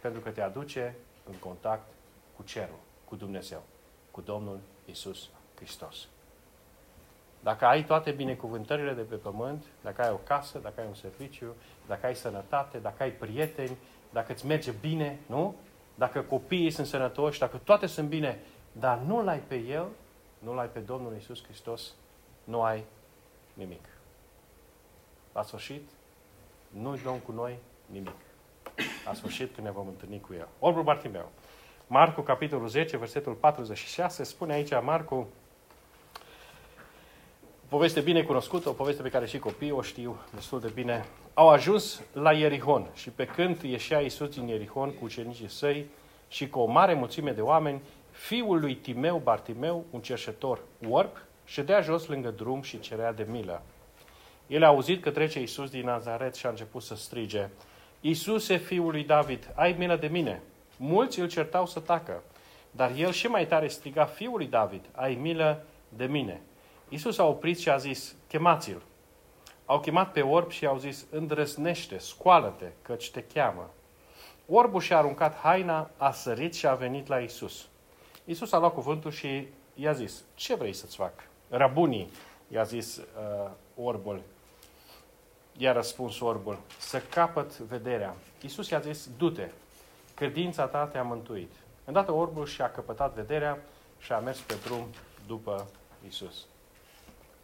Pentru 0.01 0.21
că 0.21 0.29
te 0.29 0.41
aduce 0.41 0.95
în 1.29 1.33
contact 1.39 1.87
cu 2.35 2.43
cerul, 2.43 2.79
cu 3.05 3.15
Dumnezeu, 3.15 3.61
cu 4.11 4.21
Domnul 4.21 4.59
Isus 4.85 5.29
Hristos. 5.55 6.07
Dacă 7.39 7.65
ai 7.65 7.83
toate 7.83 8.11
binecuvântările 8.11 8.93
de 8.93 9.01
pe 9.01 9.15
pământ, 9.15 9.63
dacă 9.81 10.01
ai 10.01 10.11
o 10.11 10.15
casă, 10.15 10.59
dacă 10.59 10.81
ai 10.81 10.87
un 10.87 10.93
serviciu, 10.93 11.55
dacă 11.87 12.05
ai 12.05 12.15
sănătate, 12.15 12.77
dacă 12.77 13.03
ai 13.03 13.11
prieteni, 13.11 13.77
dacă 14.09 14.31
îți 14.31 14.45
merge 14.45 14.71
bine, 14.71 15.19
nu? 15.25 15.55
Dacă 15.95 16.21
copiii 16.21 16.71
sunt 16.71 16.87
sănătoși, 16.87 17.39
dacă 17.39 17.57
toate 17.57 17.85
sunt 17.85 18.07
bine, 18.07 18.39
dar 18.71 18.97
nu 18.97 19.23
l-ai 19.23 19.39
pe 19.39 19.55
El, 19.55 19.87
nu-L 20.39 20.59
ai 20.59 20.67
pe 20.67 20.79
Domnul 20.79 21.15
Isus 21.15 21.43
Hristos, 21.43 21.93
nu 22.43 22.61
ai 22.61 22.83
nimic. 23.53 23.98
La 25.33 25.43
sfârșit, 25.43 25.89
nu-i 26.69 26.99
dăm 27.03 27.17
cu 27.25 27.31
noi 27.31 27.57
nimic. 27.85 28.15
La 29.05 29.13
sfârșit, 29.13 29.53
când 29.53 29.67
ne 29.67 29.73
vom 29.73 29.87
întâlni 29.87 30.19
cu 30.19 30.33
El. 30.33 30.47
Orbul 30.59 30.83
Bartimeu. 30.83 31.31
Marcu, 31.87 32.21
capitolul 32.21 32.67
10, 32.67 32.97
versetul 32.97 33.33
46, 33.33 34.23
spune 34.23 34.53
aici 34.53 34.71
Marcu, 34.81 35.27
poveste 37.67 38.01
bine 38.01 38.23
cunoscută, 38.23 38.69
o 38.69 38.73
poveste 38.73 39.01
pe 39.01 39.09
care 39.09 39.25
și 39.25 39.39
copiii 39.39 39.71
o 39.71 39.81
știu 39.81 40.19
destul 40.33 40.59
de 40.59 40.71
bine. 40.73 41.05
Au 41.33 41.49
ajuns 41.49 42.01
la 42.13 42.31
Ierihon 42.33 42.87
și 42.93 43.09
pe 43.09 43.25
când 43.25 43.61
ieșea 43.61 43.99
Iisus 43.99 44.29
din 44.29 44.47
Ierihon 44.47 44.93
cu 44.93 45.03
ucenicii 45.03 45.49
săi 45.49 45.85
și 46.27 46.49
cu 46.49 46.59
o 46.59 46.65
mare 46.65 46.93
mulțime 46.93 47.31
de 47.31 47.41
oameni, 47.41 47.81
fiul 48.11 48.59
lui 48.59 48.75
Timeu, 48.75 49.17
Bartimeu, 49.17 49.85
un 49.91 50.01
cerșetor 50.01 50.61
orb, 50.89 51.09
ședea 51.45 51.81
jos 51.81 52.07
lângă 52.07 52.29
drum 52.29 52.61
și 52.61 52.79
cerea 52.79 53.13
de 53.13 53.25
milă. 53.29 53.61
El 54.49 54.63
a 54.63 54.67
auzit 54.67 55.01
că 55.01 55.11
trece 55.11 55.39
Iisus 55.39 55.69
din 55.69 55.85
Nazaret 55.85 56.35
și 56.35 56.45
a 56.45 56.49
început 56.49 56.81
să 56.81 56.95
strige, 56.95 57.49
Iisuse, 58.01 58.57
fiul 58.57 58.91
lui 58.91 59.03
David, 59.03 59.51
ai 59.55 59.75
milă 59.77 59.95
de 59.95 60.07
mine. 60.07 60.41
Mulți 60.77 61.19
îl 61.19 61.29
certau 61.29 61.65
să 61.65 61.79
tacă, 61.79 62.23
dar 62.71 62.91
el 62.95 63.11
și 63.11 63.27
mai 63.27 63.47
tare 63.47 63.67
striga, 63.67 64.05
fiul 64.05 64.37
lui 64.37 64.47
David, 64.47 64.85
ai 64.91 65.15
milă 65.15 65.63
de 65.89 66.05
mine. 66.05 66.41
Iisus 66.89 67.17
a 67.17 67.25
oprit 67.25 67.59
și 67.59 67.69
a 67.69 67.77
zis, 67.77 68.15
chemați-l. 68.27 68.81
Au 69.65 69.79
chemat 69.79 70.11
pe 70.11 70.21
orb 70.21 70.51
și 70.51 70.65
au 70.65 70.77
zis, 70.77 71.05
îndrăsnește, 71.11 71.97
scoală-te, 71.97 72.65
căci 72.81 73.11
te 73.11 73.23
cheamă. 73.33 73.69
Orbul 74.47 74.81
și-a 74.81 74.97
aruncat 74.97 75.35
haina, 75.35 75.89
a 75.97 76.11
sărit 76.11 76.55
și 76.55 76.67
a 76.67 76.73
venit 76.73 77.07
la 77.07 77.19
Isus. 77.19 77.67
Isus 78.25 78.51
a 78.51 78.59
luat 78.59 78.73
cuvântul 78.73 79.11
și 79.11 79.47
i-a 79.73 79.93
zis, 79.93 80.23
ce 80.35 80.55
vrei 80.55 80.73
să-ți 80.73 80.95
fac? 80.95 81.13
Rabunii, 81.49 82.11
i-a 82.47 82.63
zis 82.63 82.97
uh, 82.97 83.49
orbul. 83.75 84.21
I-a 85.61 85.71
răspuns 85.71 86.19
orbul, 86.19 86.59
să 86.77 87.01
capăt 87.09 87.57
vederea. 87.57 88.15
Isus 88.41 88.69
i-a 88.69 88.79
zis, 88.79 89.09
du-te, 89.17 89.49
credința 90.13 90.65
ta 90.65 90.85
te-a 90.85 91.03
mântuit. 91.03 91.51
Îndată 91.85 92.11
orbul 92.11 92.45
și-a 92.45 92.71
căpătat 92.71 93.13
vederea 93.13 93.57
și 93.99 94.11
a 94.11 94.19
mers 94.19 94.39
pe 94.39 94.53
drum 94.63 94.87
după 95.27 95.67
Isus. 96.07 96.45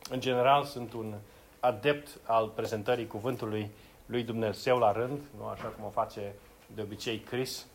În 0.09 0.19
general, 0.19 0.63
sunt 0.63 0.93
un 0.93 1.13
adept 1.59 2.07
al 2.23 2.47
prezentării 2.47 3.07
cuvântului 3.07 3.71
lui 4.05 4.23
Dumnezeu 4.23 4.77
la 4.77 4.91
rând, 4.91 5.19
nu 5.37 5.45
așa 5.45 5.67
cum 5.67 5.85
o 5.85 5.89
face 5.89 6.33
de 6.75 6.81
obicei 6.81 7.19
Chris, 7.19 7.65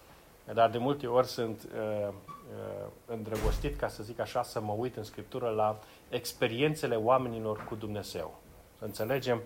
dar 0.53 0.71
de 0.71 0.79
multe 0.79 1.07
ori 1.07 1.27
sunt 1.27 1.69
uh, 1.75 2.09
uh, 2.09 2.87
îndrăgostit, 3.07 3.79
ca 3.79 3.89
să 3.89 4.03
zic 4.03 4.21
așa, 4.21 4.43
să 4.43 4.61
mă 4.61 4.73
uit 4.73 4.97
în 4.97 5.05
Scriptură 5.05 5.49
la 5.49 5.79
experiențele 6.09 6.97
oamenilor 6.97 7.65
cu 7.65 7.75
Dumnezeu. 7.75 8.41
Să 8.79 8.85
înțelegem 8.85 9.43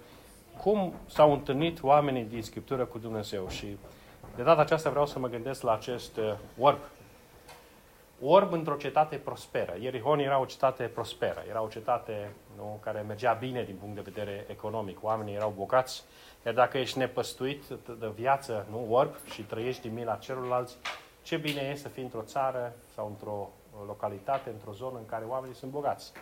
cum 0.62 0.94
s-au 1.06 1.32
întâlnit 1.32 1.82
oamenii 1.82 2.25
din 2.25 2.42
Scriptură 2.42 2.84
cu 2.84 2.99
Dumnezeu. 2.99 3.49
Și 3.49 3.76
de 4.37 4.42
data 4.42 4.61
aceasta 4.61 4.90
vreau 4.90 5.06
să 5.06 5.18
mă 5.18 5.28
gândesc 5.28 5.62
la 5.62 5.73
acest 5.73 6.16
uh, 6.16 6.34
orb. 6.58 6.78
Orb 8.23 8.52
într-o 8.52 8.75
cetate 8.75 9.16
prosperă. 9.16 9.75
Ierihon 9.80 10.18
era 10.18 10.40
o 10.40 10.44
cetate 10.44 10.82
prosperă. 10.82 11.42
Era 11.49 11.62
o 11.62 11.68
cetate 11.68 12.30
nu, 12.56 12.78
care 12.82 13.04
mergea 13.06 13.32
bine 13.32 13.62
din 13.62 13.76
punct 13.80 13.94
de 13.94 14.00
vedere 14.00 14.44
economic. 14.49 15.04
Oamenii 15.04 15.34
erau 15.34 15.52
bogați. 15.56 16.02
Iar 16.44 16.54
dacă 16.54 16.78
ești 16.78 16.99
nepăstuit 16.99 17.64
de 17.99 18.12
viață, 18.14 18.66
nu, 18.70 18.87
orb, 18.90 19.14
și 19.30 19.42
trăiești 19.42 19.82
din 19.82 19.94
mila 19.94 20.14
celorlalți, 20.14 20.76
ce 21.23 21.37
bine 21.37 21.61
e 21.61 21.75
să 21.75 21.88
fii 21.88 22.02
într-o 22.02 22.23
țară 22.23 22.73
sau 22.94 23.06
într-o 23.06 23.50
localitate, 23.87 24.50
într-o 24.50 24.73
zonă 24.73 24.99
în 24.99 25.06
care 25.06 25.25
oamenii 25.25 25.56
sunt 25.56 25.70
bogați 25.70 26.12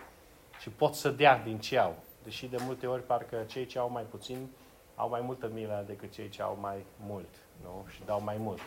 și 0.61 0.71
pot 0.71 0.95
să 0.95 1.09
dea 1.09 1.39
din 1.39 1.59
ce 1.59 1.79
au. 1.79 1.95
Deși 2.25 2.47
de 2.47 2.57
multe 2.61 2.87
ori 2.87 3.03
parcă 3.03 3.45
cei 3.47 3.67
ce 3.67 3.79
au 3.79 3.91
mai 3.91 4.03
puțin 4.03 4.49
au 4.95 5.09
mai 5.09 5.21
multă 5.21 5.51
milă 5.53 5.85
decât 5.87 6.13
cei 6.13 6.29
ce 6.29 6.43
au 6.43 6.59
mai 6.61 6.85
mult 7.07 7.35
nu? 7.63 7.85
și 7.89 8.03
dau 8.05 8.23
mai 8.23 8.37
mult 8.39 8.61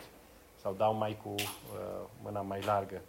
sau 0.56 0.72
dau 0.72 0.94
mai 0.94 1.18
cu 1.22 1.28
uh, 1.28 1.44
mâna 2.22 2.40
mai 2.40 2.60
largă. 2.60 3.00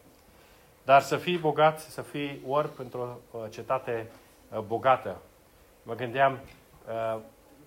Dar 0.83 1.01
să 1.01 1.17
fii 1.17 1.37
bogat, 1.37 1.79
să 1.79 2.01
fii 2.01 2.41
orb 2.47 2.71
într-o 2.77 3.17
uh, 3.31 3.41
cetate 3.49 4.11
uh, 4.51 4.59
bogată. 4.59 5.17
Mă 5.83 5.95
gândeam 5.95 6.39
uh, 6.87 7.19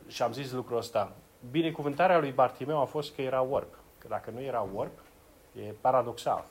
și 0.09 0.23
am 0.23 0.33
zis 0.33 0.53
lucrul 0.53 0.79
ăsta. 0.79 1.13
Binecuvântarea 1.51 2.19
lui 2.19 2.31
Bartimeu 2.31 2.81
a 2.81 2.85
fost 2.85 3.15
că 3.15 3.23
era 3.23 3.43
orb. 3.43 3.69
Că 3.99 4.09
dacă 4.09 4.31
nu 4.31 4.41
era 4.41 4.67
orb, 4.75 4.91
e 5.53 5.75
paradoxal. 5.81 6.45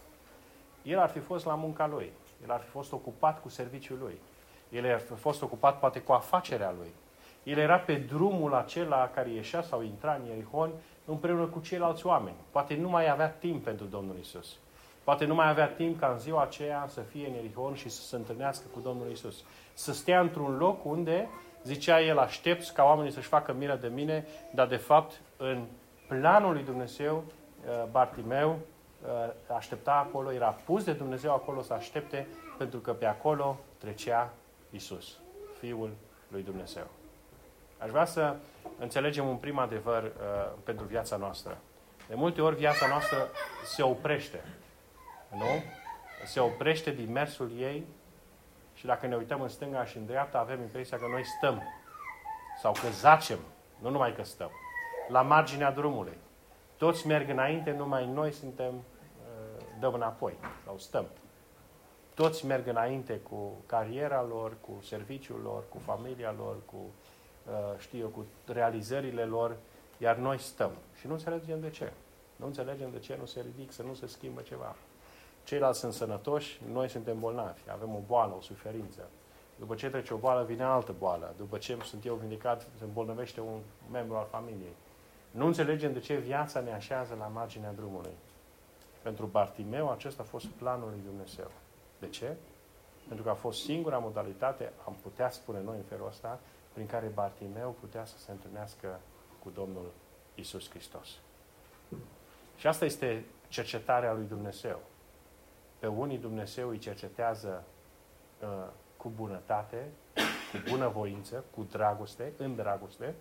El 0.83 1.00
ar 1.00 1.09
fi 1.09 1.19
fost 1.19 1.45
la 1.45 1.55
munca 1.55 1.88
lui. 1.88 2.12
El 2.43 2.51
ar 2.51 2.59
fi 2.59 2.69
fost 2.69 2.91
ocupat 2.91 3.41
cu 3.41 3.50
serviciul 3.50 3.98
lui. 4.01 4.19
El 4.69 4.91
ar 4.91 4.99
fi 4.99 5.13
fost 5.13 5.41
ocupat 5.41 5.79
poate 5.79 5.99
cu 5.99 6.11
afacerea 6.11 6.73
lui. 6.77 6.93
El 7.43 7.57
era 7.57 7.77
pe 7.77 7.95
drumul 7.95 8.53
acela 8.53 9.09
care 9.13 9.29
ieșea 9.29 9.61
sau 9.61 9.81
intra 9.81 10.13
în 10.13 10.25
Ierihon 10.25 10.71
împreună 11.05 11.45
cu 11.45 11.59
ceilalți 11.59 12.05
oameni. 12.05 12.35
Poate 12.51 12.75
nu 12.75 12.89
mai 12.89 13.09
avea 13.09 13.29
timp 13.29 13.63
pentru 13.63 13.85
Domnul 13.85 14.17
Isus. 14.19 14.57
Poate 15.03 15.25
nu 15.25 15.35
mai 15.35 15.49
avea 15.49 15.67
timp 15.67 15.99
ca 15.99 16.07
în 16.07 16.19
ziua 16.19 16.41
aceea 16.41 16.85
să 16.88 17.01
fie 17.01 17.27
în 17.27 17.33
Ierihon 17.33 17.73
și 17.73 17.89
să 17.89 18.01
se 18.01 18.15
întâlnească 18.15 18.65
cu 18.73 18.79
Domnul 18.79 19.11
Isus. 19.11 19.43
Să 19.73 19.93
stea 19.93 20.19
într-un 20.19 20.57
loc 20.57 20.85
unde, 20.85 21.29
zicea 21.63 22.01
el, 22.01 22.17
aștept 22.17 22.69
ca 22.69 22.83
oamenii 22.83 23.11
să-și 23.11 23.27
facă 23.27 23.53
milă 23.53 23.75
de 23.81 23.88
mine, 23.88 24.25
dar 24.53 24.67
de 24.67 24.75
fapt 24.75 25.21
în 25.38 25.65
planul 26.07 26.53
lui 26.53 26.63
Dumnezeu, 26.63 27.23
uh, 27.23 27.89
Bartimeu 27.91 28.49
uh, 28.49 29.55
aștepta 29.55 30.05
acolo, 30.07 30.31
era 30.31 30.57
pus 30.65 30.83
de 30.83 30.93
Dumnezeu 30.93 31.33
acolo 31.33 31.61
să 31.61 31.73
aștepte, 31.73 32.27
pentru 32.57 32.79
că 32.79 32.93
pe 32.93 33.05
acolo 33.05 33.57
trecea 33.77 34.33
Isus, 34.69 35.17
Fiul 35.59 35.91
lui 36.27 36.43
Dumnezeu. 36.43 36.88
Aș 37.77 37.89
vrea 37.89 38.05
să 38.05 38.35
înțelegem 38.79 39.27
un 39.27 39.35
prim 39.35 39.57
adevăr 39.57 40.03
uh, 40.03 40.11
pentru 40.63 40.85
viața 40.85 41.17
noastră. 41.17 41.57
De 42.07 42.15
multe 42.15 42.41
ori 42.41 42.55
viața 42.55 42.88
noastră 42.88 43.27
se 43.65 43.83
oprește. 43.83 44.43
Nu? 45.31 45.63
Se 46.25 46.39
oprește 46.39 46.91
din 46.91 47.11
mersul 47.11 47.51
ei 47.57 47.85
și 48.73 48.85
dacă 48.85 49.07
ne 49.07 49.15
uităm 49.15 49.41
în 49.41 49.47
stânga 49.47 49.85
și 49.85 49.97
în 49.97 50.05
dreapta, 50.05 50.39
avem 50.39 50.61
impresia 50.61 50.97
că 50.97 51.05
noi 51.11 51.23
stăm 51.38 51.63
sau 52.61 52.71
că 52.71 52.88
zacem, 52.91 53.39
nu 53.79 53.89
numai 53.89 54.15
că 54.15 54.23
stăm, 54.23 54.51
la 55.07 55.21
marginea 55.21 55.71
drumului. 55.71 56.17
Toți 56.77 57.07
merg 57.07 57.29
înainte, 57.29 57.71
numai 57.71 58.07
noi 58.07 58.31
suntem, 58.31 58.73
uh, 58.73 59.65
dăm 59.79 59.93
înapoi 59.93 60.33
sau 60.65 60.77
stăm. 60.77 61.05
Toți 62.19 62.45
merg 62.45 62.67
înainte 62.67 63.19
cu 63.29 63.51
cariera 63.65 64.23
lor, 64.23 64.57
cu 64.61 64.83
serviciul 64.83 65.39
lor, 65.43 65.63
cu 65.69 65.77
familia 65.77 66.33
lor, 66.38 66.55
cu, 66.65 66.75
uh, 66.75 67.77
știu 67.77 67.99
eu, 67.99 68.07
cu 68.07 68.25
realizările 68.53 69.23
lor, 69.23 69.55
iar 69.97 70.15
noi 70.15 70.39
stăm. 70.39 70.71
Și 70.99 71.07
nu 71.07 71.13
înțelegem 71.13 71.59
de 71.59 71.69
ce. 71.69 71.91
Nu 72.35 72.45
înțelegem 72.45 72.91
de 72.91 72.99
ce 72.99 73.17
nu 73.19 73.25
se 73.25 73.41
ridică, 73.41 73.71
să 73.71 73.83
nu 73.83 73.93
se 73.93 74.07
schimbă 74.07 74.41
ceva. 74.41 74.75
Ceilalți 75.43 75.79
sunt 75.79 75.93
sănătoși, 75.93 76.61
noi 76.71 76.89
suntem 76.89 77.19
bolnavi, 77.19 77.61
avem 77.71 77.89
o 77.89 77.99
boală, 78.07 78.33
o 78.38 78.41
suferință. 78.41 79.01
După 79.59 79.75
ce 79.75 79.89
trece 79.89 80.13
o 80.13 80.17
boală, 80.17 80.45
vine 80.45 80.63
altă 80.63 80.95
boală. 80.99 81.33
După 81.38 81.57
ce 81.57 81.77
sunt 81.83 82.05
eu 82.05 82.15
vindicat, 82.15 82.67
se 82.77 82.83
îmbolnăvește 82.83 83.41
un 83.41 83.59
membru 83.91 84.15
al 84.15 84.27
familiei. 84.29 84.75
Nu 85.31 85.45
înțelegem 85.45 85.93
de 85.93 85.99
ce 85.99 86.15
viața 86.15 86.59
ne 86.59 86.73
așează 86.73 87.15
la 87.19 87.27
marginea 87.27 87.73
drumului. 87.75 88.13
Pentru 89.01 89.25
Bartimeu, 89.25 89.91
acesta 89.91 90.23
a 90.23 90.25
fost 90.25 90.45
planul 90.45 90.89
lui 90.89 91.01
Dumnezeu. 91.05 91.51
De 92.00 92.10
ce? 92.10 92.36
Pentru 93.08 93.25
că 93.25 93.32
a 93.32 93.34
fost 93.34 93.63
singura 93.63 93.98
modalitate, 93.98 94.72
am 94.86 94.96
putea 95.01 95.29
spune 95.29 95.62
noi 95.62 95.77
în 95.77 95.84
felul 95.84 96.08
ăsta, 96.08 96.39
prin 96.74 96.86
care 96.86 97.08
Bartimeu 97.08 97.75
putea 97.79 98.06
să 98.06 98.18
se 98.18 98.32
întâlnească 98.32 99.00
cu 99.44 99.50
Domnul 99.50 99.91
Isus 100.36 100.70
Hristos. 100.70 101.08
Și 102.56 102.68
asta 102.68 102.86
este 102.86 103.25
cercetarea 103.48 104.13
lui 104.13 104.25
Dumnezeu. 104.25 104.79
Pe 105.79 105.88
unii 105.88 106.18
Dumnezeu 106.18 106.70
îi 106.70 106.77
cercetează 106.77 107.63
uh, 108.41 108.48
cu 108.98 109.12
bunătate, 109.15 109.91
cu 110.51 110.70
bunăvoință, 110.70 111.44
cu 111.56 111.68
dragoste, 111.72 112.34
în 112.38 112.56
dragoste, 112.56 113.15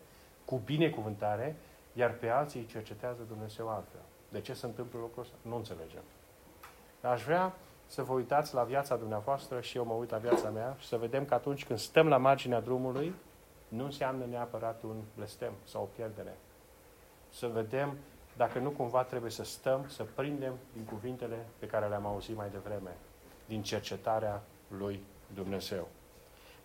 cu 0.44 0.56
binecuvântare, 0.56 1.56
iar 1.92 2.12
pe 2.12 2.28
alții 2.28 2.60
îi 2.60 2.66
cercetează 2.66 3.22
Dumnezeu 3.28 3.68
altfel. 3.68 4.00
De 4.28 4.40
ce 4.40 4.54
se 4.54 4.66
întâmplă 4.66 4.98
lucrul 4.98 5.22
ăsta? 5.22 5.36
Nu 5.42 5.56
înțelegem. 5.56 6.02
Dar 7.00 7.12
aș 7.12 7.22
vrea 7.22 7.54
să 7.88 8.02
vă 8.02 8.12
uitați 8.12 8.54
la 8.54 8.62
viața 8.62 8.96
dumneavoastră 8.96 9.60
și 9.60 9.76
eu 9.76 9.84
mă 9.84 9.92
uit 9.92 10.10
la 10.10 10.18
viața 10.18 10.48
mea 10.48 10.76
și 10.78 10.86
să 10.86 10.96
vedem 10.96 11.24
că 11.24 11.34
atunci 11.34 11.64
când 11.64 11.78
stăm 11.78 12.08
la 12.08 12.16
marginea 12.16 12.60
drumului, 12.60 13.14
nu 13.68 13.84
înseamnă 13.84 14.24
neapărat 14.24 14.82
un 14.82 14.96
blestem 15.16 15.52
sau 15.64 15.82
o 15.82 15.88
pierdere. 15.96 16.36
Să 17.30 17.46
vedem 17.46 17.96
dacă 18.36 18.58
nu 18.58 18.70
cumva 18.70 19.02
trebuie 19.02 19.30
să 19.30 19.44
stăm, 19.44 19.84
să 19.88 20.04
prindem 20.14 20.52
din 20.72 20.84
cuvintele 20.84 21.46
pe 21.58 21.66
care 21.66 21.86
le-am 21.86 22.06
auzit 22.06 22.36
mai 22.36 22.48
devreme, 22.52 22.96
din 23.46 23.62
cercetarea 23.62 24.42
lui 24.78 25.00
Dumnezeu. 25.34 25.88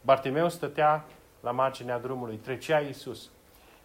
Bartimeu 0.02 0.50
stătea 0.50 1.06
la 1.40 1.52
marginea 1.52 2.00
drumului, 2.00 2.36
trecea 2.36 2.80
Iisus. 2.80 3.30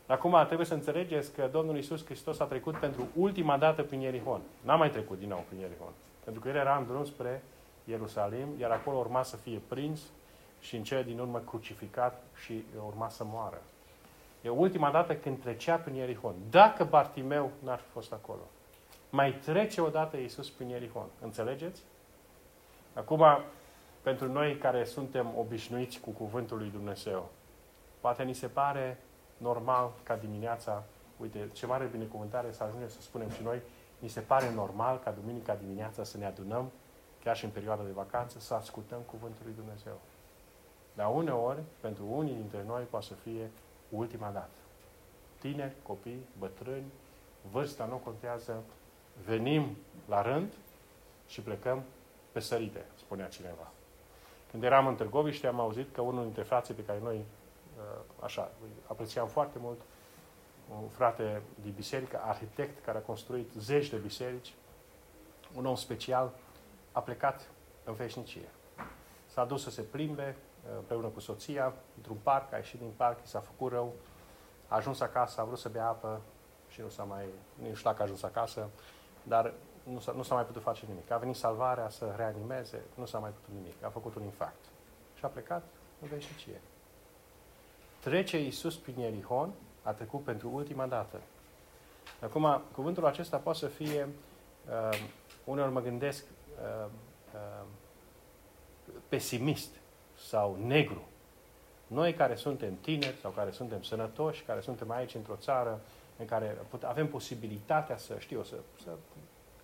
Acum 0.06 0.44
trebuie 0.46 0.66
să 0.66 0.74
înțelegeți 0.74 1.32
că 1.32 1.48
Domnul 1.52 1.76
Iisus 1.76 2.04
Hristos 2.04 2.40
a 2.40 2.44
trecut 2.44 2.76
pentru 2.76 3.08
ultima 3.14 3.58
dată 3.58 3.82
prin 3.82 4.00
Ierihon. 4.00 4.40
N-a 4.60 4.76
mai 4.76 4.90
trecut 4.90 5.18
din 5.18 5.28
nou 5.28 5.44
prin 5.48 5.60
Ierihon. 5.60 5.92
Pentru 6.28 6.46
că 6.46 6.52
el 6.52 6.56
era 6.56 6.76
în 6.76 6.86
drum 6.86 7.04
spre 7.04 7.42
Ierusalim, 7.84 8.48
iar 8.58 8.70
acolo 8.70 8.98
urma 8.98 9.22
să 9.22 9.36
fie 9.36 9.60
prins 9.68 10.00
și 10.60 10.76
în 10.76 10.82
cele 10.82 11.02
din 11.02 11.18
urmă 11.18 11.38
crucificat 11.38 12.22
și 12.44 12.64
urma 12.86 13.08
să 13.08 13.24
moară. 13.24 13.62
E 14.42 14.48
ultima 14.48 14.90
dată 14.90 15.16
când 15.16 15.40
trecea 15.40 15.76
prin 15.76 15.94
Ierihon. 15.94 16.34
Dacă 16.50 16.84
Bartimeu 16.84 17.50
n-ar 17.64 17.78
fi 17.78 17.90
fost 17.90 18.12
acolo. 18.12 18.40
Mai 19.10 19.32
trece 19.32 19.80
odată 19.80 20.16
Iisus 20.16 20.50
prin 20.50 20.68
Ierihon. 20.68 21.06
Înțelegeți? 21.20 21.82
Acum, 22.94 23.24
pentru 24.02 24.32
noi 24.32 24.56
care 24.56 24.84
suntem 24.84 25.26
obișnuiți 25.36 26.00
cu 26.00 26.10
Cuvântul 26.10 26.58
lui 26.58 26.70
Dumnezeu, 26.70 27.28
poate 28.00 28.22
ni 28.22 28.34
se 28.34 28.46
pare 28.46 28.98
normal 29.36 29.90
ca 30.02 30.16
dimineața, 30.16 30.82
uite, 31.16 31.48
ce 31.52 31.66
mare 31.66 31.84
binecuvântare 31.84 32.52
să 32.52 32.62
ajungem 32.62 32.88
să 32.88 33.00
spunem 33.00 33.30
și 33.30 33.42
noi, 33.42 33.60
ni 33.98 34.08
se 34.08 34.20
pare 34.20 34.52
normal 34.52 34.98
ca 34.98 35.10
duminica 35.10 35.54
dimineața 35.54 36.04
să 36.04 36.16
ne 36.16 36.26
adunăm, 36.26 36.70
chiar 37.24 37.36
și 37.36 37.44
în 37.44 37.50
perioada 37.50 37.82
de 37.82 37.90
vacanță, 37.90 38.38
să 38.38 38.54
ascultăm 38.54 39.00
Cuvântul 39.00 39.42
lui 39.44 39.54
Dumnezeu. 39.54 40.00
Dar 40.94 41.14
uneori, 41.14 41.58
pentru 41.80 42.04
unii 42.10 42.34
dintre 42.34 42.64
noi, 42.66 42.82
poate 42.82 43.06
să 43.06 43.14
fie 43.14 43.50
ultima 43.88 44.30
dată. 44.30 44.50
Tineri, 45.38 45.74
copii, 45.82 46.26
bătrâni, 46.38 46.92
vârsta 47.50 47.84
nu 47.84 47.96
contează, 47.96 48.62
venim 49.24 49.76
la 50.08 50.22
rând 50.22 50.52
și 51.26 51.40
plecăm 51.40 51.82
pe 52.32 52.40
sărite, 52.40 52.84
spunea 52.96 53.26
cineva. 53.26 53.70
Când 54.50 54.62
eram 54.62 54.86
în 54.86 54.94
Târgoviște, 54.94 55.46
am 55.46 55.60
auzit 55.60 55.94
că 55.94 56.00
unul 56.00 56.22
dintre 56.22 56.42
frații 56.42 56.74
pe 56.74 56.84
care 56.84 56.98
noi, 57.02 57.16
uh, 57.16 58.00
așa, 58.20 58.50
apreciam 58.86 59.28
foarte 59.28 59.58
mult, 59.60 59.80
un 60.70 60.88
frate 60.88 61.42
din 61.62 61.72
biserică, 61.76 62.20
arhitect, 62.24 62.84
care 62.84 62.98
a 62.98 63.00
construit 63.00 63.50
zeci 63.58 63.88
de 63.88 63.96
biserici, 63.96 64.54
un 65.54 65.66
om 65.66 65.74
special, 65.74 66.32
a 66.92 67.00
plecat 67.00 67.50
în 67.84 67.94
veșnicie. 67.94 68.48
S-a 69.26 69.44
dus 69.44 69.62
să 69.62 69.70
se 69.70 69.82
plimbe 69.82 70.36
uh, 70.36 70.70
împreună 70.76 71.06
cu 71.06 71.20
soția 71.20 71.74
într-un 71.96 72.16
parc, 72.22 72.52
a 72.52 72.56
ieșit 72.56 72.78
din 72.78 72.92
parc, 72.96 73.24
i 73.24 73.28
s-a 73.28 73.40
făcut 73.40 73.72
rău, 73.72 73.92
a 74.68 74.76
ajuns 74.76 75.00
acasă, 75.00 75.40
a 75.40 75.44
vrut 75.44 75.58
să 75.58 75.68
bea 75.68 75.86
apă 75.86 76.20
și 76.68 76.80
nu 76.80 76.88
s-a 76.88 77.02
mai, 77.02 77.24
nu 77.54 77.74
știu 77.74 77.90
dacă 77.90 78.00
a 78.00 78.04
ajuns 78.04 78.22
acasă, 78.22 78.68
dar 79.22 79.52
nu 79.82 80.00
s-a, 80.00 80.12
nu 80.12 80.22
s-a 80.22 80.34
mai 80.34 80.44
putut 80.44 80.62
face 80.62 80.84
nimic. 80.88 81.10
A 81.10 81.16
venit 81.16 81.36
salvarea 81.36 81.88
să 81.88 82.14
reanimeze, 82.16 82.82
nu 82.94 83.04
s-a 83.04 83.18
mai 83.18 83.30
putut 83.30 83.54
nimic. 83.54 83.84
A 83.84 83.88
făcut 83.88 84.14
un 84.14 84.22
infarct. 84.22 84.64
Și 85.14 85.24
a 85.24 85.28
plecat 85.28 85.62
în 86.00 86.08
veșnicie. 86.08 86.60
Trece 88.00 88.38
Iisus 88.38 88.76
prin 88.76 88.98
Ierihon, 88.98 89.52
a 89.82 89.92
trecut 89.92 90.24
pentru 90.24 90.50
ultima 90.52 90.86
dată. 90.86 91.20
Acum, 92.20 92.62
cuvântul 92.72 93.06
acesta 93.06 93.36
poate 93.36 93.58
să 93.58 93.66
fie, 93.66 94.08
uh, 94.68 94.98
uneori 95.44 95.72
mă 95.72 95.80
gândesc, 95.80 96.24
uh, 96.62 96.90
uh, 97.34 97.64
pesimist 99.08 99.70
sau 100.28 100.58
negru. 100.66 101.02
Noi 101.86 102.14
care 102.14 102.34
suntem 102.34 102.76
tineri 102.80 103.16
sau 103.20 103.30
care 103.30 103.50
suntem 103.50 103.82
sănătoși, 103.82 104.42
care 104.42 104.60
suntem 104.60 104.90
aici 104.90 105.14
într-o 105.14 105.36
țară 105.36 105.80
în 106.18 106.26
care 106.26 106.56
avem 106.82 107.08
posibilitatea 107.08 107.96
să, 107.96 108.16
știu, 108.18 108.42
să, 108.42 108.54
să 108.82 108.90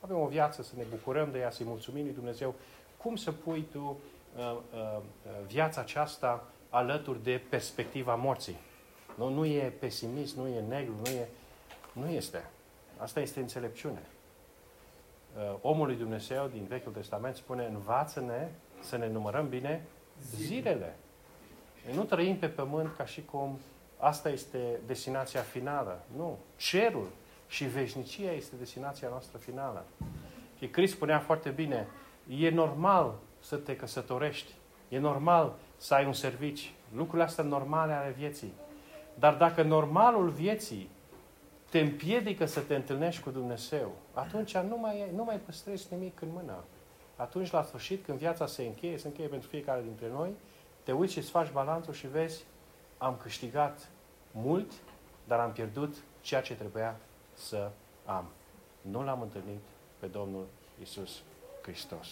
avem 0.00 0.20
o 0.20 0.26
viață, 0.26 0.62
să 0.62 0.72
ne 0.76 0.84
bucurăm 0.90 1.30
de 1.30 1.38
ea, 1.38 1.50
să-i 1.50 1.66
mulțumim 1.66 2.04
lui 2.04 2.14
Dumnezeu. 2.14 2.54
Cum 2.96 3.16
să 3.16 3.32
pui 3.32 3.66
tu 3.72 3.96
uh, 4.36 4.56
uh, 4.74 5.00
viața 5.46 5.80
aceasta 5.80 6.44
alături 6.68 7.22
de 7.22 7.42
perspectiva 7.48 8.14
morții? 8.14 8.56
Nu, 9.14 9.28
nu 9.28 9.44
e 9.44 9.72
pesimist, 9.78 10.36
nu 10.36 10.46
e 10.46 10.60
negru, 10.68 10.94
nu, 11.04 11.10
e, 11.10 11.28
nu 11.92 12.08
este. 12.08 12.44
Asta 12.96 13.20
este 13.20 13.40
înțelepciune. 13.40 14.02
Uh, 15.36 15.56
omul 15.60 15.86
lui 15.86 15.96
Dumnezeu 15.96 16.46
din 16.52 16.64
Vechiul 16.68 16.92
Testament 16.92 17.36
spune, 17.36 17.64
învață-ne 17.64 18.48
să 18.80 18.96
ne 18.96 19.08
numărăm 19.08 19.48
bine 19.48 19.86
zilele. 20.36 20.96
Noi 21.86 21.94
nu 21.94 22.04
trăim 22.04 22.36
pe 22.36 22.46
pământ 22.46 22.96
ca 22.96 23.04
și 23.04 23.24
cum 23.24 23.58
asta 23.98 24.28
este 24.28 24.80
destinația 24.86 25.40
finală. 25.40 26.04
Nu. 26.16 26.38
Cerul 26.56 27.06
și 27.48 27.64
veșnicia 27.64 28.32
este 28.32 28.56
destinația 28.56 29.08
noastră 29.08 29.38
finală. 29.38 29.84
Și 30.58 30.68
Crist 30.68 30.94
spunea 30.94 31.18
foarte 31.18 31.50
bine, 31.50 31.86
e 32.28 32.50
normal 32.50 33.14
să 33.40 33.56
te 33.56 33.76
căsătorești, 33.76 34.52
e 34.88 34.98
normal 34.98 35.54
să 35.76 35.94
ai 35.94 36.06
un 36.06 36.12
servici, 36.12 36.72
lucrurile 36.94 37.24
astea 37.24 37.44
normale 37.44 37.92
ale 37.92 38.14
vieții. 38.16 38.52
Dar 39.14 39.34
dacă 39.34 39.62
normalul 39.62 40.28
vieții 40.28 40.90
te 41.70 41.80
împiedică 41.80 42.46
să 42.46 42.60
te 42.60 42.74
întâlnești 42.74 43.22
cu 43.22 43.30
Dumnezeu, 43.30 43.92
atunci 44.12 44.56
nu 44.56 44.76
mai, 44.76 45.10
nu 45.14 45.24
mai 45.24 45.36
păstrezi 45.36 45.86
nimic 45.90 46.20
în 46.20 46.28
mână. 46.32 46.64
Atunci, 47.16 47.50
la 47.50 47.62
sfârșit, 47.62 48.04
când 48.04 48.18
viața 48.18 48.46
se 48.46 48.62
încheie, 48.62 48.98
se 48.98 49.06
încheie 49.06 49.28
pentru 49.28 49.48
fiecare 49.48 49.82
dintre 49.82 50.08
noi, 50.08 50.30
te 50.82 50.92
uiți 50.92 51.12
și 51.12 51.18
îți 51.18 51.30
faci 51.30 51.50
balanțul 51.50 51.92
și 51.92 52.06
vezi, 52.06 52.44
am 52.98 53.16
câștigat 53.22 53.88
mult, 54.30 54.72
dar 55.24 55.38
am 55.38 55.52
pierdut 55.52 55.94
ceea 56.20 56.40
ce 56.40 56.54
trebuia 56.54 56.96
să 57.34 57.70
am. 58.04 58.24
Nu 58.80 59.04
l-am 59.04 59.20
întâlnit 59.20 59.60
pe 59.98 60.06
Domnul 60.06 60.46
Isus 60.82 61.22
Hristos. 61.62 62.08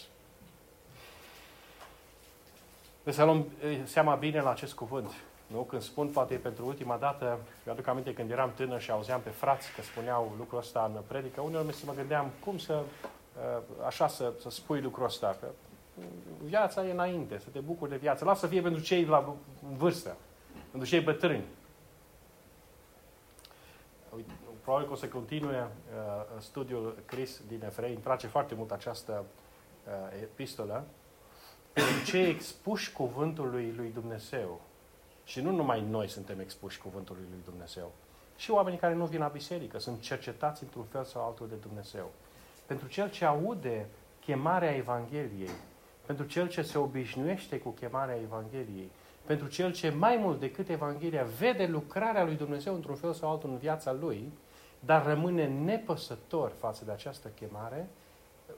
Trebuie 2.91 3.13
să 3.13 3.23
luăm 3.23 3.47
seama 3.83 4.15
bine 4.15 4.41
la 4.41 4.49
acest 4.49 4.73
cuvânt. 4.73 5.11
Nu? 5.53 5.59
Când 5.59 5.81
spun, 5.81 6.07
poate 6.07 6.35
pentru 6.35 6.65
ultima 6.65 6.97
dată, 6.97 7.39
eu 7.67 7.73
aduc 7.73 7.87
aminte 7.87 8.13
când 8.13 8.31
eram 8.31 8.51
tânăr 8.55 8.81
și 8.81 8.91
auzeam 8.91 9.21
pe 9.21 9.29
frați 9.29 9.73
că 9.75 9.81
spuneau 9.81 10.35
lucrul 10.37 10.59
ăsta 10.59 10.91
în 10.95 11.01
predică, 11.07 11.41
uneori 11.41 11.75
mă 11.85 11.93
gândeam 11.93 12.31
cum 12.43 12.57
să, 12.57 12.81
așa 13.85 14.07
să, 14.07 14.33
să 14.41 14.49
spui 14.49 14.81
lucrul 14.81 15.05
ăsta, 15.05 15.37
că 15.39 15.47
viața 16.43 16.85
e 16.85 16.91
înainte, 16.91 17.37
să 17.37 17.47
te 17.51 17.59
bucuri 17.59 17.89
de 17.89 17.97
viață. 17.97 18.25
Lasă 18.25 18.39
să 18.39 18.47
fie 18.47 18.61
pentru 18.61 18.81
cei 18.81 19.05
la 19.05 19.35
vârstă, 19.77 20.15
pentru 20.71 20.89
cei 20.89 20.99
bătrâni 20.99 21.43
probabil 24.63 24.87
că 24.87 24.93
o 24.93 24.95
să 24.95 25.07
continue 25.07 25.59
uh, 25.59 26.41
studiul 26.41 26.97
Chris 27.05 27.41
din 27.47 27.63
Efrei. 27.65 27.89
Îmi 27.89 28.01
place 28.01 28.27
foarte 28.27 28.55
mult 28.55 28.71
această 28.71 29.23
uh, 29.85 29.91
epistolă. 30.21 30.83
Pentru 31.73 32.03
cei 32.05 32.29
expuși 32.29 32.91
cuvântului 32.91 33.73
lui 33.75 33.91
Dumnezeu. 33.93 34.61
Și 35.23 35.41
nu 35.41 35.51
numai 35.51 35.81
noi 35.81 36.07
suntem 36.07 36.39
expuși 36.39 36.79
cuvântului 36.79 37.23
lui 37.29 37.41
Dumnezeu. 37.43 37.91
Și 38.35 38.51
oamenii 38.51 38.79
care 38.79 38.93
nu 38.93 39.05
vin 39.05 39.19
la 39.19 39.27
biserică 39.27 39.79
sunt 39.79 40.01
cercetați 40.01 40.63
într-un 40.63 40.83
fel 40.83 41.03
sau 41.03 41.25
altul 41.25 41.47
de 41.47 41.55
Dumnezeu. 41.55 42.11
Pentru 42.65 42.87
cel 42.87 43.09
ce 43.09 43.25
aude 43.25 43.87
chemarea 44.19 44.75
Evangheliei, 44.75 45.49
pentru 46.05 46.25
cel 46.25 46.49
ce 46.49 46.61
se 46.61 46.77
obișnuiește 46.77 47.59
cu 47.59 47.69
chemarea 47.69 48.15
Evangheliei, 48.15 48.89
pentru 49.25 49.47
cel 49.47 49.73
ce 49.73 49.89
mai 49.89 50.17
mult 50.17 50.39
decât 50.39 50.69
Evanghelia 50.69 51.23
vede 51.23 51.65
lucrarea 51.65 52.23
lui 52.23 52.35
Dumnezeu 52.35 52.73
într-un 52.73 52.95
fel 52.95 53.13
sau 53.13 53.29
altul 53.29 53.49
în 53.49 53.57
viața 53.57 53.91
lui, 53.91 54.31
dar 54.79 55.05
rămâne 55.05 55.47
nepăsător 55.47 56.51
față 56.57 56.85
de 56.85 56.91
această 56.91 57.27
chemare, 57.27 57.87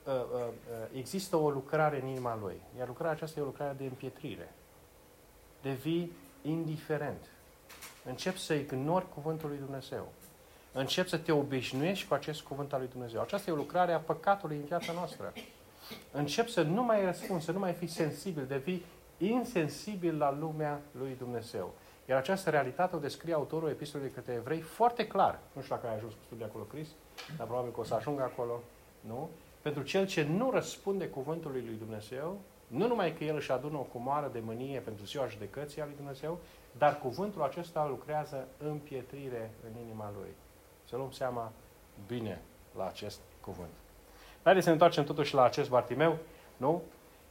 ă, 0.07 0.11
ă, 0.11 0.37
ă, 0.37 0.87
există 0.93 1.35
o 1.35 1.49
lucrare 1.49 2.01
în 2.01 2.07
inima 2.07 2.37
lui. 2.41 2.61
Iar 2.77 2.87
lucrarea 2.87 3.13
aceasta 3.13 3.39
e 3.39 3.43
o 3.43 3.45
lucrare 3.45 3.75
de 3.77 3.83
împietrire. 3.83 4.53
Devii 5.61 6.11
indiferent. 6.47 7.25
Încep 8.05 8.37
să 8.37 8.53
ignori 8.53 9.09
cuvântul 9.13 9.49
lui 9.49 9.57
Dumnezeu. 9.57 10.11
Încep 10.71 11.07
să 11.07 11.17
te 11.17 11.31
obișnuiești 11.31 12.07
cu 12.07 12.13
acest 12.13 12.41
cuvânt 12.41 12.73
al 12.73 12.79
lui 12.79 12.89
Dumnezeu. 12.89 13.21
Aceasta 13.21 13.49
e 13.49 13.53
o 13.53 13.57
lucrare 13.57 13.93
a 13.93 13.99
păcatului 13.99 14.55
în 14.55 14.65
viața 14.65 14.93
noastră. 14.93 15.33
Încep 16.11 16.47
să 16.47 16.61
nu 16.61 16.83
mai 16.83 17.05
răspunzi, 17.05 17.45
să 17.45 17.51
nu 17.51 17.59
mai 17.59 17.73
fii 17.73 17.87
sensibil, 17.87 18.45
devii 18.45 18.85
insensibil 19.17 20.17
la 20.17 20.31
lumea 20.39 20.81
lui 20.91 21.15
Dumnezeu. 21.17 21.73
Iar 22.09 22.17
această 22.17 22.49
realitate 22.49 22.95
o 22.95 22.99
descrie 22.99 23.33
autorul 23.33 23.69
epistolei 23.69 24.09
către 24.09 24.33
evrei 24.33 24.61
foarte 24.61 25.07
clar. 25.07 25.39
Nu 25.53 25.61
știu 25.61 25.75
dacă 25.75 25.87
ai 25.87 25.95
ajuns 25.95 26.13
cu 26.13 26.19
studiul 26.25 26.47
acolo, 26.47 26.63
Cris, 26.63 26.87
dar 27.37 27.47
probabil 27.47 27.71
că 27.71 27.79
o 27.79 27.83
să 27.83 27.93
ajung 27.93 28.19
acolo. 28.19 28.61
Nu? 28.99 29.29
Pentru 29.61 29.83
cel 29.83 30.07
ce 30.07 30.23
nu 30.23 30.51
răspunde 30.51 31.07
cuvântului 31.07 31.63
lui 31.65 31.75
Dumnezeu, 31.77 32.39
nu 32.67 32.87
numai 32.87 33.13
că 33.13 33.23
el 33.23 33.35
își 33.35 33.51
adună 33.51 33.77
o 33.77 33.81
cumoară 33.81 34.29
de 34.33 34.39
mânie 34.39 34.79
pentru 34.79 35.05
ziua 35.05 35.27
judecății 35.27 35.81
a 35.81 35.85
lui 35.85 35.95
Dumnezeu, 35.95 36.39
dar 36.77 36.99
cuvântul 36.99 37.41
acesta 37.41 37.87
lucrează 37.87 38.47
în 38.57 38.77
pietrire 38.77 39.51
în 39.63 39.81
inima 39.81 40.11
lui. 40.17 40.29
Să 40.89 40.95
luăm 40.95 41.11
seama 41.11 41.51
bine 42.07 42.41
la 42.75 42.87
acest 42.87 43.19
cuvânt. 43.41 43.73
Haideți 44.43 44.63
să 44.63 44.69
ne 44.69 44.75
întoarcem 44.75 45.03
totuși 45.03 45.33
la 45.33 45.43
acest 45.43 45.69
Bartimeu, 45.69 46.17
nu? 46.57 46.81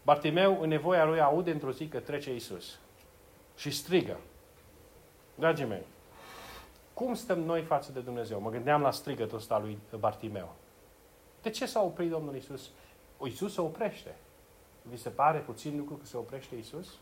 Bartimeu, 0.02 0.60
în 0.60 0.68
nevoia 0.68 1.04
lui, 1.04 1.20
aude 1.20 1.50
într-o 1.50 1.72
zi 1.72 1.88
că 1.88 2.00
trece 2.00 2.34
Isus 2.34 2.78
și 3.56 3.70
strigă. 3.70 4.16
Dragii 5.34 5.64
mei, 5.64 5.86
cum 6.94 7.14
stăm 7.14 7.40
noi 7.40 7.62
față 7.62 7.92
de 7.92 8.00
Dumnezeu? 8.00 8.40
Mă 8.40 8.50
gândeam 8.50 8.82
la 8.82 8.90
strigătul 8.90 9.38
ăsta 9.38 9.58
lui 9.58 9.78
Bartimeu. 9.98 10.54
De 11.42 11.50
ce 11.50 11.66
s-a 11.66 11.82
oprit 11.82 12.10
Domnul 12.10 12.34
Isus? 12.34 12.70
Isus 13.24 13.52
se 13.52 13.60
oprește. 13.60 14.14
Vi 14.88 14.96
se 14.96 15.08
pare 15.08 15.38
puțin 15.38 15.76
lucru 15.76 15.94
că 15.94 16.06
se 16.06 16.16
oprește 16.16 16.56
Isus? 16.56 16.98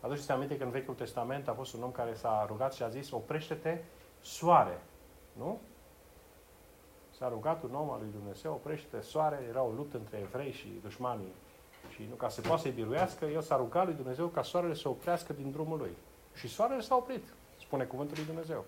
Aduceți 0.00 0.30
aminte 0.30 0.56
că 0.56 0.64
în 0.64 0.70
Vechiul 0.70 0.94
Testament 0.94 1.48
a 1.48 1.52
fost 1.52 1.74
un 1.74 1.82
om 1.82 1.90
care 1.90 2.14
s-a 2.14 2.44
rugat 2.48 2.74
și 2.74 2.82
a 2.82 2.88
zis, 2.88 3.10
oprește-te, 3.10 3.78
soare. 4.20 4.82
Nu? 5.32 5.60
S-a 7.18 7.28
rugat 7.28 7.62
un 7.62 7.74
om 7.74 7.90
al 7.90 7.98
lui 8.00 8.10
Dumnezeu, 8.10 8.52
oprește-te, 8.52 9.00
soare. 9.00 9.46
Era 9.48 9.62
o 9.62 9.70
luptă 9.70 9.96
între 9.96 10.18
evrei 10.18 10.52
și 10.52 10.80
dușmanii 10.82 11.32
Și 11.88 12.06
nu 12.08 12.14
ca 12.14 12.28
să 12.28 12.40
poată 12.40 12.60
să-i 12.60 12.70
biruiască, 12.70 13.24
el 13.24 13.40
s-a 13.40 13.56
rugat 13.56 13.84
lui 13.84 13.94
Dumnezeu 13.94 14.26
ca 14.26 14.42
soarele 14.42 14.74
să 14.74 14.88
oprească 14.88 15.32
din 15.32 15.50
drumul 15.50 15.78
lui. 15.78 15.96
Și 16.34 16.48
soarele 16.48 16.80
s-a 16.80 16.94
oprit, 16.94 17.24
spune 17.60 17.84
cuvântul 17.84 18.16
lui 18.16 18.26
Dumnezeu. 18.26 18.64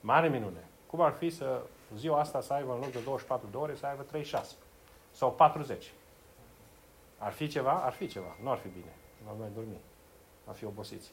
Mare 0.00 0.28
minune. 0.28 0.68
Cum 0.86 1.00
ar 1.00 1.12
fi 1.12 1.30
să 1.30 1.62
ziua 1.94 2.20
asta 2.20 2.40
să 2.40 2.52
aibă 2.52 2.72
în 2.72 2.78
loc 2.78 2.90
de 2.90 3.00
24 3.04 3.46
de 3.50 3.56
ore, 3.56 3.74
să 3.74 3.86
aibă 3.86 4.02
36 4.02 4.54
sau 5.10 5.32
40? 5.32 5.92
Ar 7.18 7.32
fi 7.32 7.48
ceva? 7.48 7.72
Ar 7.72 7.92
fi 7.92 8.06
ceva. 8.06 8.36
Nu 8.42 8.50
ar 8.50 8.58
fi 8.58 8.68
bine. 8.68 8.92
Nu 9.24 9.30
ar 9.30 9.36
mai 9.38 9.48
dormi. 9.54 9.80
Ar 10.44 10.54
fi 10.54 10.64
obosiți. 10.64 11.12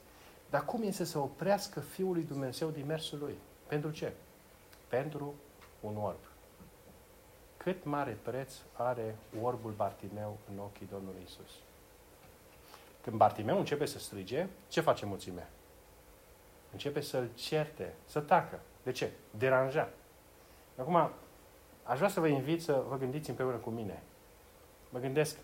Dar 0.50 0.66
cum 0.66 0.84
este 0.84 1.04
să 1.04 1.20
oprească 1.20 1.80
Fiul 1.80 2.14
lui 2.14 2.24
Dumnezeu 2.24 2.70
din 2.70 2.86
mersul 2.86 3.20
lui? 3.20 3.38
Pentru 3.68 3.92
ce? 3.92 4.14
Pentru 4.88 5.34
un 5.80 5.98
orb. 5.98 6.20
Cât 7.58 7.84
mare 7.84 8.18
preț 8.22 8.54
are 8.74 9.16
orbul 9.42 9.72
Bartimeu 9.72 10.38
în 10.52 10.60
ochii 10.60 10.88
Domnului 10.92 11.22
Isus? 11.26 11.52
Când 13.02 13.16
Bartimeu 13.16 13.58
începe 13.58 13.86
să 13.86 14.00
strige, 14.00 14.48
ce 14.68 14.82
face 14.82 15.06
mulțimea? 15.06 15.50
Începe 16.72 17.02
să-l 17.02 17.30
certe, 17.36 17.94
să 18.06 18.20
tacă. 18.20 18.60
De 18.84 18.92
ce? 18.92 19.12
Deranja. 19.38 19.90
Acum, 20.78 20.96
aș 21.84 21.98
vrea 21.98 22.10
să 22.10 22.20
vă 22.20 22.28
invit 22.28 22.62
să 22.62 22.84
vă 22.88 22.98
gândiți 22.98 23.30
împreună 23.30 23.56
cu 23.56 23.70
mine. 23.70 24.04
Mă 24.90 25.00
gândesc, 25.00 25.38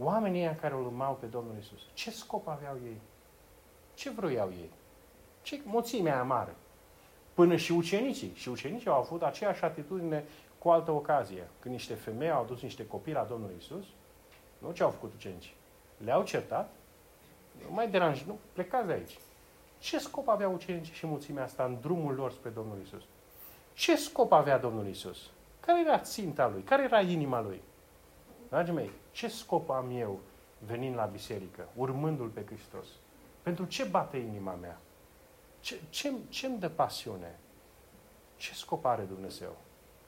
oamenii 0.00 0.40
ăia 0.40 0.56
care 0.56 0.74
îl 0.74 0.84
urmau 0.84 1.14
pe 1.20 1.26
Domnul 1.26 1.56
Isus, 1.58 1.80
ce 1.92 2.10
scop 2.10 2.48
aveau 2.48 2.76
ei? 2.84 3.00
Ce 3.94 4.10
vroiau 4.10 4.48
ei? 4.48 4.70
Ce 5.42 5.60
mulțimea 5.64 6.22
mare? 6.22 6.54
Până 7.34 7.56
și 7.56 7.72
ucenicii. 7.72 8.32
Și 8.34 8.48
ucenicii 8.48 8.90
au 8.90 8.98
avut 8.98 9.22
aceeași 9.22 9.64
atitudine 9.64 10.24
cu 10.58 10.70
altă 10.70 10.90
ocazie. 10.90 11.48
Când 11.58 11.74
niște 11.74 11.94
femei 11.94 12.30
au 12.30 12.42
adus 12.42 12.62
niște 12.62 12.86
copii 12.86 13.12
la 13.12 13.24
Domnul 13.24 13.50
Isus, 13.58 13.84
nu 14.58 14.72
ce 14.72 14.82
au 14.82 14.90
făcut 14.90 15.12
ucenicii? 15.14 15.54
Le-au 16.04 16.22
certat, 16.22 16.70
nu 17.68 17.74
mai 17.74 17.90
deranj, 17.90 18.22
nu, 18.22 18.38
plecați 18.52 18.86
de 18.86 18.92
aici. 18.92 19.18
Ce 19.78 19.98
scop 19.98 20.28
avea 20.28 20.48
ucenicii 20.48 20.94
și 20.94 21.06
mulțimea 21.06 21.44
asta 21.44 21.64
în 21.64 21.76
drumul 21.80 22.14
lor 22.14 22.32
spre 22.32 22.50
Domnul 22.50 22.78
Isus? 22.82 23.02
Ce 23.72 23.96
scop 23.96 24.32
avea 24.32 24.58
Domnul 24.58 24.86
Isus? 24.86 25.30
Care 25.60 25.80
era 25.80 25.98
ținta 25.98 26.48
lui? 26.48 26.62
Care 26.62 26.82
era 26.82 27.00
inima 27.00 27.40
lui? 27.40 27.62
Dragii 28.50 28.74
mei, 28.74 28.90
ce 29.10 29.28
scop 29.28 29.70
am 29.70 29.96
eu 29.96 30.20
venind 30.58 30.94
la 30.94 31.04
biserică, 31.04 31.68
urmându-L 31.76 32.28
pe 32.28 32.44
Hristos? 32.44 32.86
Pentru 33.42 33.64
ce 33.64 33.84
bate 33.84 34.16
inima 34.16 34.54
mea? 34.54 34.78
Ce, 35.60 35.80
ce, 35.90 36.12
ce 36.28 36.46
îmi 36.46 36.58
dă 36.58 36.68
pasiune? 36.68 37.38
Ce 38.36 38.54
scop 38.54 38.84
are 38.84 39.02
Dumnezeu? 39.02 39.56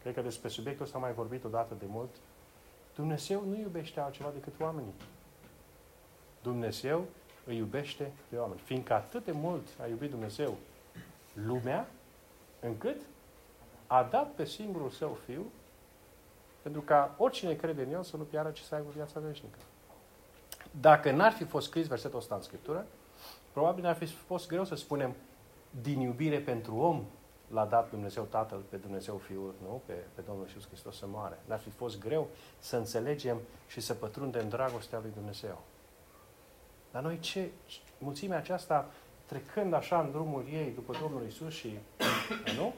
Cred 0.00 0.14
că 0.14 0.20
despre 0.20 0.48
subiectul 0.48 0.84
ăsta 0.84 0.96
am 0.96 1.02
mai 1.02 1.12
vorbit 1.12 1.44
odată 1.44 1.74
de 1.78 1.84
mult. 1.88 2.10
Dumnezeu 2.94 3.44
nu 3.44 3.58
iubește 3.58 4.00
altceva 4.00 4.30
decât 4.34 4.60
oamenii. 4.60 4.94
Dumnezeu 6.42 7.04
îi 7.46 7.56
iubește 7.56 8.12
pe 8.28 8.36
oameni. 8.36 8.60
Fiindcă 8.60 8.92
atât 8.92 9.24
de 9.24 9.32
mult 9.32 9.66
a 9.80 9.86
iubit 9.86 10.10
Dumnezeu 10.10 10.56
lumea, 11.32 11.88
încât 12.60 13.00
a 13.86 14.02
dat 14.02 14.30
pe 14.30 14.44
singurul 14.44 14.90
său 14.90 15.18
fiu 15.24 15.44
pentru 16.62 16.80
ca 16.80 17.14
oricine 17.18 17.54
crede 17.54 17.82
în 17.82 17.92
el 17.92 18.02
să 18.02 18.16
nu 18.16 18.22
piară, 18.22 18.50
ci 18.50 18.60
să 18.60 18.74
aibă 18.74 18.88
viața 18.94 19.20
veșnică. 19.20 19.58
Dacă 20.80 21.10
n-ar 21.10 21.32
fi 21.32 21.44
fost 21.44 21.66
scris 21.66 21.86
versetul 21.86 22.18
ăsta 22.18 22.34
în 22.34 22.42
Scriptură, 22.42 22.86
probabil 23.52 23.86
ar 23.86 23.94
fi 23.94 24.06
fost 24.06 24.48
greu 24.48 24.64
să 24.64 24.74
spunem 24.74 25.14
din 25.82 26.00
iubire 26.00 26.40
pentru 26.40 26.76
om 26.76 27.04
l-a 27.48 27.64
dat 27.64 27.90
Dumnezeu 27.90 28.22
Tatăl 28.22 28.58
pe 28.68 28.76
Dumnezeu 28.76 29.16
Fiul, 29.16 29.54
nu? 29.62 29.82
Pe, 29.86 29.92
pe 30.14 30.20
Domnul 30.20 30.46
Iisus 30.46 30.66
Hristos 30.66 30.96
să 30.96 31.06
moare. 31.06 31.38
N-ar 31.44 31.58
fi 31.58 31.70
fost 31.70 31.98
greu 31.98 32.28
să 32.58 32.76
înțelegem 32.76 33.40
și 33.66 33.80
să 33.80 33.94
pătrundem 33.94 34.48
dragostea 34.48 34.98
lui 35.02 35.10
Dumnezeu. 35.14 35.62
Dar 36.90 37.02
noi 37.02 37.18
ce, 37.18 37.50
mulțimea 37.98 38.38
aceasta, 38.38 38.90
trecând 39.26 39.72
așa 39.72 40.00
în 40.00 40.10
drumul 40.10 40.44
ei 40.52 40.70
după 40.70 40.94
Domnul 41.00 41.26
Isus 41.26 41.52
și, 41.52 41.78
nu? 42.56 42.74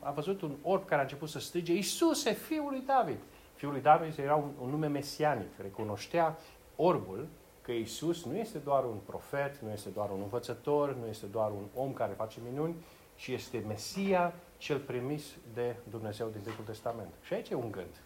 A 0.00 0.10
văzut 0.10 0.42
un 0.42 0.56
orb 0.62 0.84
care 0.84 1.00
a 1.00 1.02
început 1.02 1.28
să 1.28 1.38
strige, 1.38 1.72
Iisuse, 1.72 2.32
Fiul 2.32 2.70
lui 2.70 2.82
David. 2.86 3.18
Fiul 3.54 3.72
lui 3.72 3.80
David 3.80 4.18
era 4.18 4.34
un, 4.34 4.50
un 4.60 4.70
nume 4.70 4.86
mesianic, 4.86 5.58
recunoștea 5.60 6.38
orbul 6.76 7.26
că 7.62 7.72
Isus 7.72 8.24
nu 8.24 8.36
este 8.36 8.58
doar 8.58 8.84
un 8.84 8.96
profet, 9.06 9.58
nu 9.58 9.70
este 9.70 9.88
doar 9.88 10.10
un 10.10 10.20
învățător, 10.20 10.94
nu 10.94 11.06
este 11.06 11.26
doar 11.26 11.50
un 11.50 11.64
om 11.74 11.92
care 11.92 12.12
face 12.12 12.40
minuni, 12.50 12.74
ci 13.16 13.26
este 13.26 13.64
Mesia 13.66 14.34
cel 14.56 14.78
primis 14.78 15.24
de 15.54 15.76
Dumnezeu 15.90 16.28
din 16.28 16.40
Vechiul 16.44 16.64
Testament. 16.64 17.12
Și 17.22 17.34
aici 17.34 17.48
e 17.50 17.54
un 17.54 17.70
gând. 17.70 18.00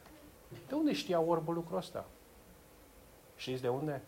De 0.69 0.75
unde 0.75 0.93
știa 0.93 1.21
orbul 1.21 1.55
lucrul 1.55 1.79
ăsta? 1.79 2.05
Știți 3.37 3.63
de 3.63 3.69
unde? 3.69 4.03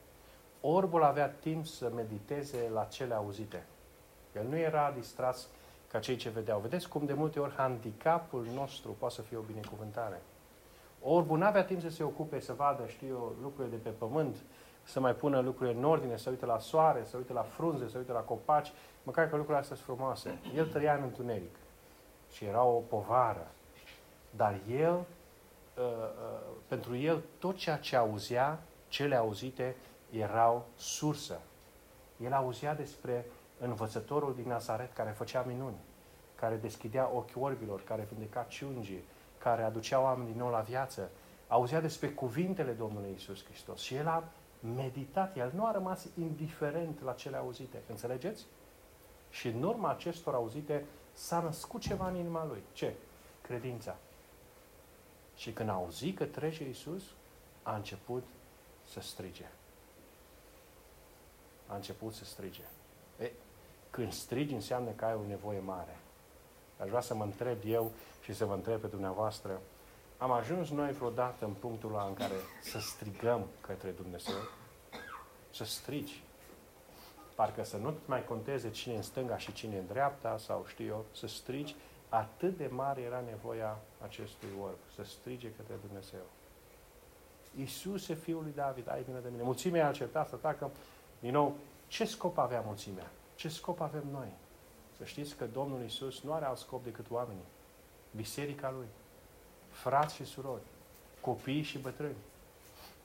Orbul 0.61 1.03
avea 1.03 1.29
timp 1.29 1.66
să 1.66 1.90
mediteze 1.94 2.70
la 2.72 2.85
cele 2.85 3.14
auzite. 3.14 3.66
El 4.35 4.46
nu 4.49 4.57
era 4.57 4.92
distras 4.96 5.49
ca 5.90 5.99
cei 5.99 6.16
ce 6.16 6.29
vedeau. 6.29 6.59
Vedeți 6.59 6.88
cum 6.88 7.05
de 7.05 7.12
multe 7.12 7.40
ori 7.40 7.55
handicapul 7.55 8.46
nostru 8.55 8.96
poate 8.99 9.14
să 9.14 9.22
fie 9.22 9.37
o 9.37 9.40
binecuvântare. 9.40 10.22
Orbul 11.03 11.38
nu 11.38 11.44
avea 11.44 11.64
timp 11.64 11.81
să 11.81 11.88
se 11.88 12.03
ocupe, 12.03 12.40
să 12.40 12.53
vadă, 12.53 12.87
știu 12.87 13.07
eu, 13.09 13.35
lucrurile 13.42 13.77
de 13.77 13.83
pe 13.83 13.90
pământ, 13.90 14.37
să 14.83 15.01
mai 15.01 15.14
pună 15.14 15.40
lucrurile 15.40 15.77
în 15.77 15.85
ordine, 15.85 16.16
să 16.16 16.31
uite 16.31 16.46
la 16.46 16.59
soare, 16.59 17.05
să 17.05 17.16
uite 17.16 17.33
la 17.33 17.42
frunze, 17.42 17.88
să 17.88 17.99
uite 17.99 18.12
la 18.12 18.20
copaci, 18.20 18.72
măcar 19.03 19.25
că 19.29 19.37
lucrurile 19.37 19.61
astea 19.61 19.77
sunt 19.77 19.88
frumoase. 19.88 20.38
El 20.55 20.66
trăia 20.66 20.94
în 20.94 21.03
întuneric 21.03 21.57
și 22.33 22.44
era 22.44 22.64
o 22.64 22.79
povară. 22.79 23.46
Dar 24.31 24.61
el, 24.70 24.94
uh, 24.94 25.85
uh, 25.85 26.57
pentru 26.68 26.96
el, 26.96 27.22
tot 27.38 27.57
ceea 27.57 27.77
ce 27.77 27.96
auzea, 27.96 28.59
cele 28.88 29.14
auzite, 29.14 29.77
erau 30.11 30.66
sursă. 30.77 31.40
El 32.25 32.33
auzea 32.33 32.75
despre 32.75 33.27
învățătorul 33.61 34.35
din 34.35 34.49
Nazaret 34.49 34.92
care 34.92 35.11
făcea 35.11 35.45
minuni, 35.47 35.77
care 36.35 36.57
deschidea 36.57 37.11
ochii 37.14 37.40
orbilor, 37.40 37.85
care 37.85 38.09
vindeca 38.11 38.47
ciungii, 38.49 39.05
care 39.38 39.62
aducea 39.62 40.01
oameni 40.01 40.31
din 40.31 40.38
nou 40.38 40.51
la 40.51 40.61
viață. 40.61 41.11
Auzea 41.49 41.81
despre 41.81 42.09
cuvintele 42.09 42.73
Domnului 42.73 43.12
Isus 43.16 43.45
Hristos 43.45 43.81
și 43.81 43.95
el 43.95 44.07
a 44.07 44.25
meditat, 44.75 45.37
el 45.37 45.53
nu 45.55 45.66
a 45.66 45.73
rămas 45.73 46.07
indiferent 46.19 47.03
la 47.03 47.12
cele 47.12 47.37
auzite. 47.37 47.83
Înțelegeți? 47.88 48.45
Și 49.31 49.49
în 49.49 49.62
urma 49.62 49.90
acestor 49.90 50.35
auzite 50.35 50.85
s-a 51.12 51.40
născut 51.40 51.81
ceva 51.81 52.09
în 52.09 52.16
inima 52.16 52.47
lui. 52.47 52.62
Ce? 52.73 52.95
Credința. 53.40 53.97
Și 55.37 55.53
când 55.53 55.69
a 55.69 55.73
auzit 55.73 56.16
că 56.16 56.25
trece 56.25 56.69
Isus, 56.69 57.03
a 57.62 57.75
început 57.75 58.25
să 58.88 59.01
strige. 59.01 59.49
A 61.66 61.75
început 61.75 62.14
să 62.14 62.25
strige. 62.25 62.62
E, 63.21 63.31
când 63.97 64.13
strigi 64.13 64.55
înseamnă 64.55 64.91
că 64.91 65.05
ai 65.05 65.15
o 65.15 65.27
nevoie 65.29 65.59
mare. 65.59 65.97
Aș 66.81 66.89
vrea 66.89 67.01
să 67.01 67.15
mă 67.15 67.25
întreb 67.25 67.57
eu 67.67 67.93
și 68.23 68.35
să 68.35 68.45
vă 68.45 68.55
întreb 68.55 68.81
pe 68.81 68.87
dumneavoastră, 68.87 69.61
am 70.19 70.31
ajuns 70.31 70.71
noi 70.71 70.93
vreodată 70.93 71.45
în 71.45 71.53
punctul 71.53 71.95
ăla 71.95 72.05
în 72.05 72.15
care 72.15 72.35
să 72.63 72.79
strigăm 72.79 73.47
către 73.61 73.91
Dumnezeu? 73.91 74.35
Să 75.51 75.65
strigi. 75.65 76.23
Parcă 77.35 77.65
să 77.65 77.77
nu 77.77 77.95
mai 78.07 78.25
conteze 78.25 78.71
cine 78.71 78.97
în 78.97 79.03
stânga 79.03 79.39
și 79.39 79.53
cine 79.53 79.79
în 79.79 79.87
dreapta, 79.87 80.39
sau 80.39 80.65
știu 80.69 80.87
eu, 80.87 81.05
să 81.15 81.27
strigi. 81.27 81.77
Atât 82.09 82.57
de 82.57 82.67
mare 82.67 83.01
era 83.01 83.23
nevoia 83.31 83.79
acestui 84.03 84.49
orb, 84.63 84.79
să 84.95 85.05
strige 85.05 85.53
către 85.57 85.75
Dumnezeu. 85.87 86.25
Iisuse, 87.59 88.15
Fiul 88.15 88.43
lui 88.43 88.53
David, 88.57 88.91
ai 88.91 89.03
vină 89.03 89.19
de 89.19 89.29
mine. 89.31 89.43
Mulțimea 89.43 89.89
a 89.89 89.93
certat 89.93 90.29
să 90.29 90.35
atacă. 90.35 90.71
Din 91.19 91.33
nou, 91.33 91.55
ce 91.87 92.05
scop 92.05 92.39
avea 92.39 92.63
mulțimea? 92.67 93.11
Ce 93.37 93.49
scop 93.49 93.81
avem 93.81 94.05
noi? 94.12 94.29
Să 94.96 95.05
știți 95.05 95.37
că 95.37 95.44
Domnul 95.44 95.85
Isus 95.85 96.20
nu 96.22 96.33
are 96.33 96.44
alt 96.44 96.59
scop 96.59 96.85
decât 96.85 97.07
oamenii. 97.11 97.44
Biserica 98.16 98.70
Lui. 98.70 98.87
Frați 99.70 100.14
și 100.14 100.25
surori. 100.25 100.62
Copii 101.20 101.62
și 101.62 101.79
bătrâni. 101.79 102.16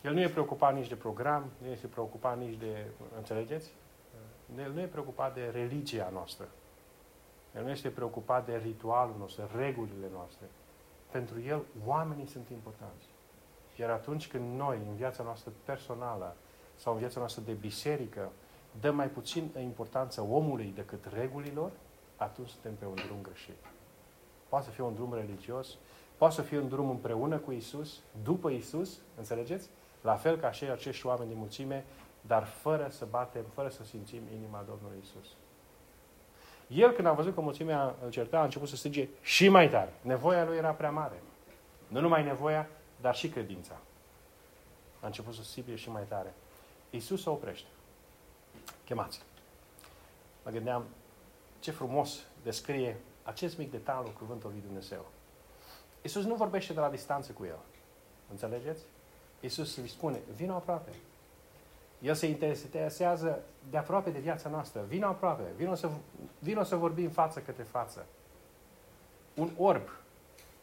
El 0.02 0.14
nu 0.14 0.20
e 0.20 0.30
preocupat 0.30 0.76
nici 0.76 0.88
de 0.88 0.96
program, 0.96 1.46
nu 1.58 1.68
este 1.68 1.88
preocupat 1.88 2.38
nici 2.38 2.58
de... 2.58 2.86
Înțelegeți? 3.18 3.70
El 4.58 4.72
nu 4.72 4.80
e 4.80 4.86
preocupat 4.86 5.34
de 5.34 5.50
religia 5.54 6.10
noastră. 6.14 6.48
El 7.56 7.64
nu 7.64 7.70
este 7.70 7.90
preocupat 7.90 8.46
de 8.46 8.58
ritualul 8.58 9.16
nostru, 9.18 9.50
regulile 9.56 10.08
noastre. 10.14 10.46
Pentru 11.12 11.42
el, 11.42 11.62
oamenii 11.86 12.28
sunt 12.28 12.50
importanți. 12.50 13.06
Iar 13.76 13.90
atunci 13.90 14.28
când 14.28 14.58
noi, 14.58 14.78
în 14.90 14.96
viața 14.96 15.24
noastră 15.24 15.52
personală 15.66 16.36
sau 16.76 16.94
în 16.94 17.00
viața 17.00 17.20
noastră 17.20 17.42
de 17.46 17.52
biserică, 17.52 18.32
dăm 18.80 18.96
mai 18.96 19.08
puțin 19.08 19.50
importanță 19.62 20.22
omului 20.22 20.72
decât 20.76 21.06
regulilor, 21.14 21.72
atunci 22.16 22.50
suntem 22.50 22.76
pe 22.76 22.86
un 22.86 22.96
drum 22.96 23.18
greșit. 23.22 23.56
Poate 24.50 24.66
să 24.66 24.72
fie 24.72 24.84
un 24.84 24.94
drum 24.94 25.14
religios, 25.14 25.78
poate 26.18 26.34
să 26.34 26.42
fie 26.42 26.60
un 26.60 26.68
drum 26.68 26.90
împreună 26.90 27.38
cu 27.38 27.52
Isus, 27.52 28.00
după 28.24 28.50
Isus, 28.50 29.00
înțelegeți? 29.18 29.70
La 30.02 30.16
fel 30.16 30.38
ca 30.38 30.52
și 30.52 30.64
acești 30.64 31.06
oameni 31.06 31.30
din 31.30 31.38
mulțime, 31.38 31.86
dar 32.22 32.44
fără 32.44 32.88
să 32.90 33.08
batem, 33.10 33.44
fără 33.54 33.70
să 33.70 33.84
simțim 33.84 34.22
inima 34.36 34.66
Domnului 34.68 34.98
Isus. 35.02 35.28
El, 36.68 36.92
când 36.92 37.08
a 37.08 37.14
văzut 37.14 37.34
că 37.34 37.42
mulțimea 37.42 37.96
îl 38.04 38.10
certa, 38.10 38.40
a 38.40 38.44
început 38.44 38.68
să 38.68 38.76
strige 38.76 39.08
și 39.22 39.50
mai 39.50 39.70
tare. 39.70 39.94
Nevoia 40.02 40.46
lui 40.46 40.58
era 40.58 40.72
prea 40.72 40.92
mare. 40.92 41.22
Nu 41.88 42.00
numai 42.00 42.24
nevoia, 42.24 42.68
dar 43.02 43.16
și 43.16 43.30
credința. 43.30 43.78
A 45.00 45.06
început 45.06 45.34
să 45.34 45.44
strige 45.44 45.76
și 45.76 45.90
mai 45.90 46.04
tare. 46.08 46.34
Iisus 46.90 47.22
se 47.22 47.30
oprește. 47.30 47.68
Chemați. 48.92 49.22
Mă 50.44 50.52
gândeam 50.52 50.84
ce 51.60 51.72
frumos 51.72 52.20
descrie 52.44 52.98
acest 53.24 53.58
mic 53.58 53.72
detaliu 53.72 54.12
cuvântul 54.18 54.50
lui 54.50 54.62
Dumnezeu. 54.66 55.06
Iisus 56.02 56.26
nu 56.26 56.36
vorbește 56.36 56.74
de 56.74 56.80
la 56.80 56.90
distanță 56.90 57.32
cu 57.32 57.46
el. 57.46 57.58
Înțelegeți? 58.32 58.84
Iisus 59.40 59.78
îi 59.78 59.88
spune, 59.88 60.20
vină 60.36 60.54
aproape. 60.54 60.92
El 62.02 62.14
se 62.14 62.28
interesează 62.28 63.40
de 63.70 63.78
aproape 63.78 64.10
de 64.10 64.20
viața 64.20 64.50
noastră. 64.50 64.82
Vină 64.88 65.06
aproape. 65.06 65.44
Vină 65.56 65.76
să, 65.76 65.90
vină 66.40 66.64
să 66.64 66.76
vorbim 66.76 67.10
față 67.10 67.40
către 67.40 67.64
față. 67.64 68.06
Un 69.36 69.50
orb, 69.58 69.90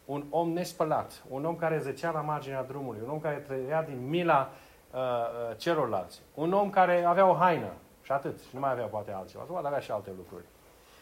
un 0.05 0.25
om 0.29 0.49
nespălat, 0.49 1.23
un 1.29 1.45
om 1.45 1.55
care 1.55 1.79
zăcea 1.79 2.11
la 2.11 2.21
marginea 2.21 2.63
drumului, 2.63 3.01
un 3.03 3.09
om 3.09 3.19
care 3.19 3.35
trăia 3.35 3.83
din 3.83 4.09
mila 4.09 4.51
uh, 4.91 4.99
uh, 4.99 5.57
celorlalți, 5.57 6.21
un 6.33 6.53
om 6.53 6.69
care 6.69 7.03
avea 7.03 7.25
o 7.25 7.33
haină 7.33 7.73
și 8.09 8.15
atât, 8.15 8.39
și 8.39 8.47
nu 8.53 8.59
mai 8.59 8.71
avea 8.71 8.85
poate 8.85 9.11
altceva, 9.11 9.43
poate 9.43 9.67
avea 9.67 9.79
și 9.79 9.91
alte 9.91 10.11
lucruri. 10.17 10.43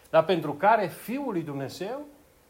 Dar 0.09 0.25
pentru 0.25 0.53
care 0.53 0.87
Fiul 0.87 1.31
lui 1.31 1.43
Dumnezeu, 1.43 2.05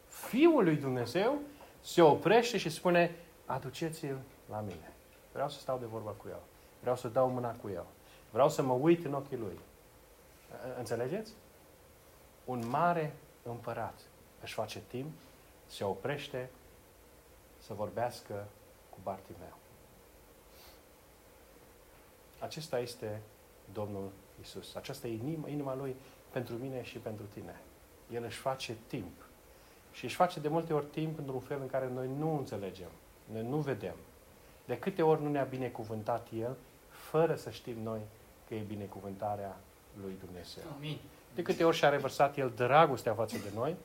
Fiul 0.06 0.64
lui 0.64 0.76
Dumnezeu, 0.76 1.38
se 1.80 2.02
oprește 2.02 2.58
și 2.58 2.70
spune, 2.70 3.16
aduceți-l 3.46 4.18
la 4.50 4.60
mine. 4.60 4.92
Vreau 5.32 5.48
să 5.48 5.58
stau 5.58 5.78
de 5.78 5.84
vorbă 5.86 6.14
cu 6.16 6.26
el. 6.28 6.40
Vreau 6.80 6.96
să 6.96 7.08
dau 7.08 7.28
mâna 7.28 7.54
cu 7.54 7.68
el. 7.68 7.84
Vreau 8.30 8.48
să 8.48 8.62
mă 8.62 8.72
uit 8.72 9.04
în 9.04 9.14
ochii 9.14 9.36
lui. 9.36 9.58
Înțelegeți? 10.78 11.32
Un 12.44 12.68
mare 12.68 13.14
împărat 13.42 14.00
își 14.42 14.54
face 14.54 14.82
timp, 14.88 15.12
se 15.66 15.84
oprește 15.84 16.50
să 17.58 17.74
vorbească 17.74 18.46
cu 18.90 18.98
Bartimeu. 19.02 19.56
Acesta 22.38 22.78
este 22.78 23.20
Domnul 23.72 24.10
Isus. 24.40 24.74
Aceasta 24.74 25.06
e 25.06 25.12
inima, 25.12 25.48
inima 25.48 25.76
Lui 25.76 25.96
pentru 26.30 26.54
mine 26.54 26.82
și 26.82 26.98
pentru 26.98 27.24
tine. 27.34 27.60
El 28.14 28.24
își 28.24 28.38
face 28.38 28.76
timp. 28.86 29.26
Și 29.92 30.04
își 30.04 30.14
face 30.14 30.40
de 30.40 30.48
multe 30.48 30.72
ori 30.72 30.86
timp 30.86 31.18
într-un 31.18 31.40
fel 31.40 31.58
în 31.60 31.66
care 31.66 31.90
noi 31.94 32.08
nu 32.18 32.36
înțelegem, 32.36 32.88
noi 33.32 33.46
nu 33.48 33.56
vedem. 33.56 33.94
De 34.64 34.78
câte 34.78 35.02
ori 35.02 35.22
nu 35.22 35.30
ne-a 35.30 35.44
binecuvântat 35.44 36.28
El, 36.38 36.56
fără 36.88 37.34
să 37.34 37.50
știm 37.50 37.76
noi 37.82 38.00
că 38.48 38.54
e 38.54 38.62
binecuvântarea 38.66 39.56
lui 40.02 40.16
Dumnezeu. 40.24 40.64
Amin. 40.76 40.98
De 41.34 41.42
câte 41.42 41.64
ori 41.64 41.76
și-a 41.76 41.88
revărsat 41.88 42.36
El 42.36 42.52
dragostea 42.56 43.14
față 43.14 43.36
de 43.38 43.50
noi, 43.54 43.76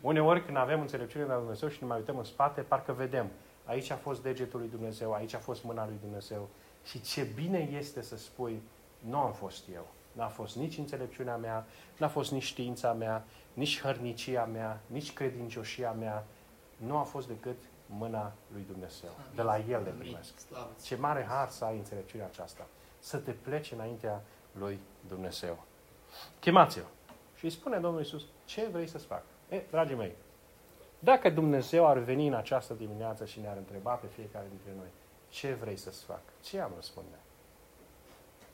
uneori 0.00 0.44
când 0.44 0.56
avem 0.56 0.80
înțelepciune 0.80 1.24
de 1.24 1.30
la 1.30 1.38
Dumnezeu 1.38 1.68
și 1.68 1.78
ne 1.80 1.86
mai 1.86 1.98
uităm 1.98 2.18
în 2.18 2.24
spate, 2.24 2.60
parcă 2.60 2.92
vedem, 2.92 3.30
aici 3.64 3.90
a 3.90 3.96
fost 3.96 4.22
degetul 4.22 4.60
lui 4.60 4.68
Dumnezeu, 4.68 5.12
aici 5.12 5.34
a 5.34 5.38
fost 5.38 5.64
mâna 5.64 5.86
lui 5.86 5.96
Dumnezeu. 6.00 6.48
Și 6.84 7.00
ce 7.00 7.22
bine 7.34 7.68
este 7.72 8.02
să 8.02 8.16
spui, 8.16 8.62
nu 9.08 9.18
am 9.18 9.32
fost 9.32 9.64
eu. 9.74 9.86
N-a 10.12 10.28
fost 10.28 10.56
nici 10.56 10.78
înțelepciunea 10.78 11.36
mea, 11.36 11.66
n-a 11.98 12.08
fost 12.08 12.32
nici 12.32 12.42
știința 12.42 12.92
mea, 12.92 13.24
nici 13.52 13.80
hărnicia 13.80 14.44
mea, 14.44 14.80
nici 14.86 15.12
credincioșia 15.12 15.92
mea. 15.92 16.24
Nu 16.76 16.96
a 16.96 17.02
fost 17.02 17.28
decât 17.28 17.56
mâna 17.86 18.32
lui 18.52 18.64
Dumnezeu. 18.70 19.10
De 19.34 19.42
la 19.42 19.58
El 19.58 19.82
le 19.82 19.90
primesc. 19.90 20.34
Ce 20.84 20.96
mare 20.96 21.24
har 21.28 21.48
să 21.48 21.64
ai 21.64 21.76
înțelepciunea 21.76 22.26
aceasta. 22.26 22.66
Să 22.98 23.16
te 23.16 23.30
pleci 23.30 23.72
înaintea 23.72 24.22
lui 24.52 24.78
Dumnezeu. 25.08 25.64
Chemați-l. 26.40 26.86
Și 27.34 27.44
îi 27.44 27.50
spune 27.50 27.78
Domnul 27.78 28.00
Iisus, 28.00 28.24
ce 28.44 28.68
vrei 28.72 28.86
să-ți 28.86 29.06
fac? 29.06 29.22
E, 29.48 29.62
dragii 29.70 29.96
mei, 29.96 30.14
dacă 30.98 31.30
Dumnezeu 31.30 31.86
ar 31.86 31.98
veni 31.98 32.26
în 32.26 32.34
această 32.34 32.74
dimineață 32.74 33.24
și 33.24 33.40
ne-ar 33.40 33.56
întreba 33.56 33.94
pe 33.94 34.06
fiecare 34.06 34.46
dintre 34.48 34.72
noi, 34.76 34.88
ce 35.28 35.52
vrei 35.52 35.76
să-ți 35.76 36.04
fac? 36.04 36.22
Ce 36.42 36.60
am 36.60 36.72
răspunde? 36.74 37.16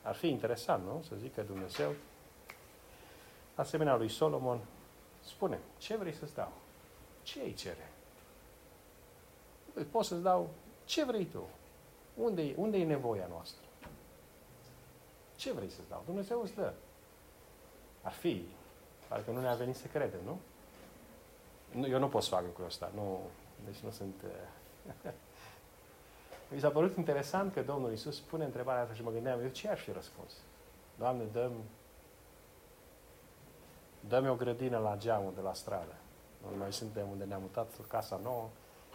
Ar 0.01 0.15
fi 0.15 0.27
interesant, 0.27 0.85
nu? 0.85 1.03
Să 1.07 1.15
zică 1.15 1.41
Dumnezeu, 1.41 1.93
asemenea 3.55 3.95
lui 3.95 4.09
Solomon, 4.09 4.59
spune, 5.23 5.59
ce 5.77 5.97
vrei 5.97 6.13
să-ți 6.13 6.33
dau? 6.33 6.51
Ce 7.21 7.41
îi 7.41 7.53
cere? 7.53 7.91
Pot 9.91 10.05
să-ți 10.05 10.21
dau 10.21 10.49
ce 10.85 11.05
vrei 11.05 11.25
tu. 11.25 11.47
Unde 12.15 12.41
e, 12.41 12.53
unde 12.57 12.77
e 12.77 12.85
nevoia 12.85 13.27
noastră? 13.29 13.63
Ce 15.35 15.51
vrei 15.51 15.69
să-ți 15.69 15.89
dau? 15.89 16.01
Dumnezeu 16.05 16.41
îți 16.41 16.55
dă. 16.55 16.73
Ar 18.01 18.11
fi, 18.11 18.45
parcă 19.07 19.31
nu 19.31 19.41
ne-a 19.41 19.55
venit 19.55 19.75
să 19.75 19.87
credem, 19.87 20.19
nu? 20.25 20.39
nu 21.71 21.87
eu 21.87 21.99
nu 21.99 22.07
pot 22.07 22.23
să 22.23 22.29
fac 22.29 22.43
lucrul 22.43 22.65
ăsta. 22.65 22.91
Nu, 22.95 23.19
deci 23.65 23.77
nu 23.77 23.91
sunt... 23.91 24.23
Uh, 26.51 26.57
Mi 26.57 26.59
s-a 26.59 26.69
părut 26.69 26.97
interesant 26.97 27.53
că 27.53 27.61
Domnul 27.61 27.91
Isus 27.91 28.19
pune 28.19 28.43
întrebarea 28.43 28.81
asta 28.81 28.93
și 28.93 29.03
mă 29.03 29.11
gândeam, 29.11 29.41
eu 29.41 29.47
ce 29.47 29.69
aș 29.69 29.81
fi 29.81 29.91
răspuns? 29.91 30.31
Doamne, 30.97 31.23
dăm 31.31 31.51
dă-mi 34.07 34.29
o 34.29 34.35
grădină 34.35 34.77
la 34.77 34.97
geamul 34.97 35.31
de 35.35 35.41
la 35.41 35.53
stradă. 35.53 35.95
Noi 36.57 36.73
suntem 36.73 37.07
unde 37.11 37.23
ne-am 37.23 37.41
mutat 37.41 37.67
casa 37.87 38.19
nouă, 38.23 38.47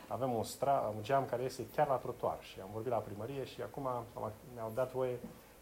avem 0.08 0.32
un, 0.32 0.42
stra, 0.42 0.92
un 0.96 1.02
geam 1.02 1.24
care 1.24 1.42
este 1.42 1.66
chiar 1.74 1.88
la 1.88 1.94
trotuar 1.94 2.38
și 2.40 2.60
am 2.60 2.68
vorbit 2.72 2.90
la 2.90 2.98
primărie 2.98 3.44
și 3.44 3.62
acum 3.62 3.88
mi-au 4.54 4.70
dat 4.74 4.92
voie, 4.92 5.18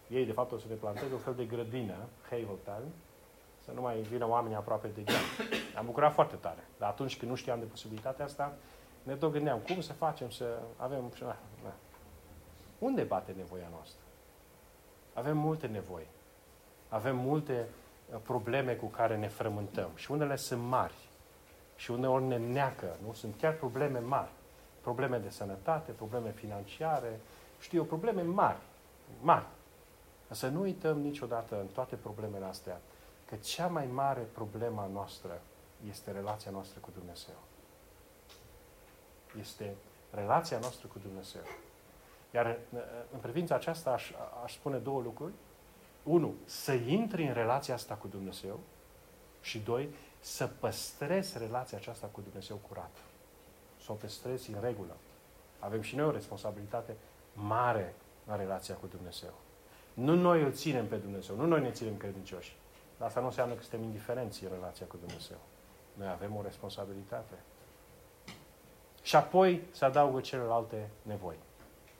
ei 0.08 0.26
de 0.26 0.32
fapt 0.32 0.52
o 0.52 0.58
să 0.58 0.64
ne 0.68 0.74
planteze 0.74 1.12
un 1.12 1.18
fel 1.18 1.34
de 1.34 1.44
grădină, 1.44 1.94
Haveltown, 2.30 2.84
să 3.64 3.70
nu 3.74 3.80
mai 3.80 3.96
vină 3.96 4.28
oamenii 4.28 4.56
aproape 4.56 4.88
de 4.88 5.04
geam. 5.04 5.22
Am 5.78 5.86
bucurat 5.86 6.12
foarte 6.12 6.36
tare. 6.36 6.68
Dar 6.78 6.88
atunci 6.88 7.18
când 7.18 7.30
nu 7.30 7.36
știam 7.36 7.58
de 7.58 7.64
posibilitatea 7.64 8.24
asta, 8.24 8.56
ne 9.02 9.14
tot 9.14 9.32
gândeam 9.32 9.58
cum 9.58 9.80
să 9.80 9.92
facem 9.92 10.30
să 10.30 10.58
avem... 10.76 11.12
Na, 11.20 11.36
na. 11.62 11.72
Unde 12.78 13.02
bate 13.02 13.32
nevoia 13.36 13.68
noastră? 13.70 14.00
Avem 15.12 15.36
multe 15.36 15.66
nevoi. 15.66 16.06
Avem 16.88 17.16
multe 17.16 17.66
uh, 18.12 18.20
probleme 18.22 18.74
cu 18.74 18.86
care 18.86 19.16
ne 19.16 19.28
frământăm. 19.28 19.90
Și 19.94 20.10
unele 20.10 20.36
sunt 20.36 20.62
mari. 20.62 20.94
Și 21.76 21.90
uneori 21.90 22.24
ne 22.24 22.36
neacă. 22.36 22.96
Nu? 23.06 23.12
Sunt 23.12 23.34
chiar 23.38 23.52
probleme 23.52 23.98
mari. 23.98 24.30
Probleme 24.80 25.18
de 25.18 25.30
sănătate, 25.30 25.92
probleme 25.92 26.30
financiare, 26.30 27.20
știu 27.60 27.78
eu, 27.78 27.84
probleme 27.84 28.22
mari. 28.22 28.58
Mari. 29.20 29.46
Să 30.30 30.48
nu 30.48 30.60
uităm 30.60 31.00
niciodată 31.00 31.60
în 31.60 31.66
toate 31.66 31.96
problemele 31.96 32.44
astea 32.44 32.80
că 33.28 33.36
cea 33.36 33.66
mai 33.66 33.86
mare 33.86 34.20
problemă 34.20 34.80
a 34.80 34.86
noastră 34.86 35.40
este 35.88 36.10
relația 36.10 36.50
noastră 36.50 36.80
cu 36.80 36.90
Dumnezeu. 36.94 37.34
Este 39.40 39.74
relația 40.10 40.58
noastră 40.58 40.88
cu 40.92 40.98
Dumnezeu. 40.98 41.42
Iar 42.34 42.58
în 43.12 43.18
privința 43.20 43.54
aceasta 43.54 43.90
aș, 43.90 44.12
aș 44.44 44.54
spune 44.54 44.78
două 44.78 45.02
lucruri. 45.02 45.32
Unu, 46.02 46.34
să 46.44 46.72
intri 46.72 47.26
în 47.26 47.32
relația 47.32 47.74
asta 47.74 47.94
cu 47.94 48.08
Dumnezeu 48.08 48.60
și 49.40 49.58
doi, 49.58 49.88
să 50.20 50.46
păstrezi 50.46 51.38
relația 51.38 51.78
aceasta 51.78 52.06
cu 52.06 52.20
Dumnezeu 52.20 52.56
curată. 52.68 53.00
Să 53.84 53.92
o 53.92 53.94
păstrezi 53.94 54.50
în 54.50 54.60
regulă. 54.60 54.96
Avem 55.58 55.80
și 55.80 55.96
noi 55.96 56.06
o 56.06 56.10
responsabilitate 56.10 56.96
mare 57.32 57.94
în 58.26 58.36
relația 58.36 58.74
cu 58.74 58.86
Dumnezeu. 58.86 59.32
Nu 59.94 60.14
noi 60.14 60.42
îl 60.42 60.52
ținem 60.52 60.86
pe 60.86 60.96
Dumnezeu, 60.96 61.36
nu 61.36 61.46
noi 61.46 61.60
ne 61.60 61.70
ținem 61.70 61.96
credincioși. 61.96 62.56
Dar 62.98 63.08
asta 63.08 63.20
nu 63.20 63.26
înseamnă 63.26 63.54
că 63.54 63.60
suntem 63.60 63.82
indiferenți 63.82 64.44
în 64.44 64.50
relația 64.52 64.86
cu 64.86 64.96
Dumnezeu. 64.96 65.38
Noi 65.94 66.08
avem 66.08 66.36
o 66.36 66.42
responsabilitate. 66.42 67.34
Și 69.02 69.16
apoi 69.16 69.62
se 69.70 69.84
adaugă 69.84 70.20
celelalte 70.20 70.90
nevoi. 71.02 71.36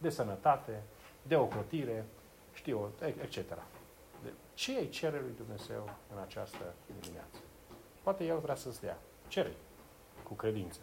De 0.04 0.10
sănătate, 0.10 0.82
de 1.22 1.36
ocrotire, 1.36 2.04
știu, 2.52 2.90
etc. 3.22 3.38
Ce 4.54 4.72
îi 4.72 4.88
cere 4.88 5.20
lui 5.20 5.32
Dumnezeu 5.36 5.90
în 6.14 6.22
această 6.22 6.74
dimineață? 7.00 7.38
Poate 8.02 8.24
El 8.24 8.38
vrea 8.38 8.54
să-ți 8.54 8.80
dea. 8.80 8.98
Cere 9.28 9.52
cu 10.22 10.34
credință. 10.34 10.80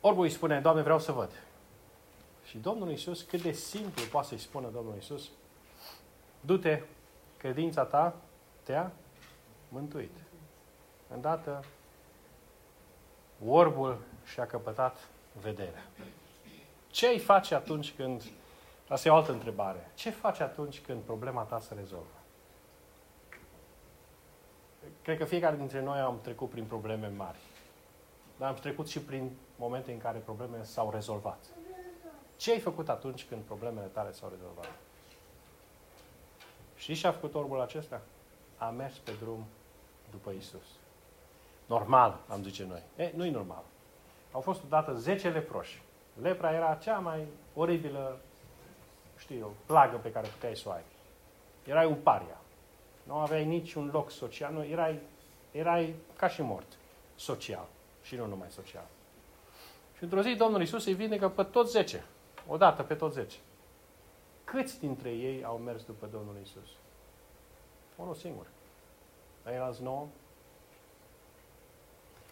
Orbul 0.00 0.24
îi 0.24 0.30
spune, 0.30 0.60
Doamne, 0.60 0.82
vreau 0.82 0.98
să 0.98 1.12
văd. 1.12 1.30
Și 2.44 2.58
Domnul 2.58 2.90
Iisus, 2.90 3.22
cât 3.22 3.42
de 3.42 3.52
simplu 3.52 4.02
poate 4.10 4.26
să-i 4.26 4.38
spună 4.38 4.68
Domnul 4.68 4.94
Iisus, 4.94 5.28
du-te, 6.40 6.82
credința 7.36 7.84
ta 7.84 8.16
te-a 8.62 8.92
mântuit. 9.68 10.16
Îndată, 11.08 11.64
orbul 13.46 13.98
și-a 14.24 14.46
căpătat 14.46 14.96
vederea. 15.40 15.84
Ce 16.98 17.06
îi 17.06 17.18
face 17.18 17.54
atunci 17.54 17.94
când... 17.94 18.22
Asta 18.88 19.08
e 19.08 19.10
o 19.10 19.14
altă 19.14 19.32
întrebare. 19.32 19.90
Ce 19.94 20.10
faci 20.10 20.40
atunci 20.40 20.80
când 20.80 21.02
problema 21.02 21.42
ta 21.42 21.58
se 21.58 21.74
rezolvă? 21.74 22.18
Cred 25.02 25.18
că 25.18 25.24
fiecare 25.24 25.56
dintre 25.56 25.80
noi 25.80 25.98
am 25.98 26.20
trecut 26.20 26.50
prin 26.50 26.64
probleme 26.64 27.12
mari. 27.16 27.38
Dar 28.36 28.48
am 28.48 28.54
trecut 28.54 28.88
și 28.88 29.00
prin 29.00 29.36
momente 29.56 29.92
în 29.92 29.98
care 29.98 30.18
problemele 30.18 30.64
s-au 30.64 30.90
rezolvat. 30.90 31.44
Ce 32.36 32.50
ai 32.50 32.58
făcut 32.58 32.88
atunci 32.88 33.24
când 33.24 33.42
problemele 33.42 33.86
tale 33.86 34.12
s-au 34.12 34.28
rezolvat? 34.28 34.70
Și 36.76 36.94
ce 36.94 37.06
a 37.06 37.12
făcut 37.12 37.34
orbul 37.34 37.60
acesta? 37.60 38.00
A 38.56 38.68
mers 38.68 38.96
pe 38.96 39.12
drum 39.20 39.44
după 40.10 40.30
Isus. 40.30 40.66
Normal, 41.66 42.18
am 42.28 42.42
zice 42.42 42.64
noi. 42.64 42.82
E, 42.96 43.12
nu-i 43.14 43.30
normal. 43.30 43.62
Au 44.32 44.40
fost 44.40 44.62
odată 44.64 44.94
10 44.94 45.28
leproși. 45.28 45.82
Lepra 46.22 46.52
era 46.52 46.74
cea 46.74 46.98
mai 46.98 47.26
oribilă 47.54 48.18
știu, 49.18 49.54
plagă 49.66 49.96
pe 49.96 50.12
care 50.12 50.28
puteai 50.28 50.56
să 50.56 50.68
o 50.68 50.72
ai. 50.72 50.82
Erai 51.64 51.86
un 51.86 51.94
paria. 51.94 52.40
Nu 53.02 53.14
aveai 53.14 53.44
niciun 53.44 53.90
loc 53.92 54.10
social, 54.10 54.52
nu, 54.52 54.64
erai, 54.64 55.00
erai 55.50 55.94
ca 56.16 56.28
și 56.28 56.42
mort, 56.42 56.78
social 57.16 57.66
și 58.02 58.16
nu 58.16 58.26
numai 58.26 58.50
social. 58.50 58.86
Și 59.96 60.02
într-o 60.02 60.22
zi 60.22 60.34
Domnul 60.34 60.62
Isus 60.62 60.86
îi 60.86 60.94
vindecă 60.94 61.28
pe 61.28 61.42
toți 61.42 61.70
zece, 61.70 62.04
odată 62.46 62.82
pe 62.82 62.94
toți 62.94 63.14
zece. 63.14 63.36
Câți 64.44 64.78
dintre 64.80 65.10
ei 65.10 65.44
au 65.44 65.56
mers 65.56 65.84
după 65.84 66.06
Domnul 66.06 66.36
Isus? 66.42 66.68
Unul 67.96 68.14
singur. 68.14 68.46
alți 69.44 69.82
nouă? 69.82 70.06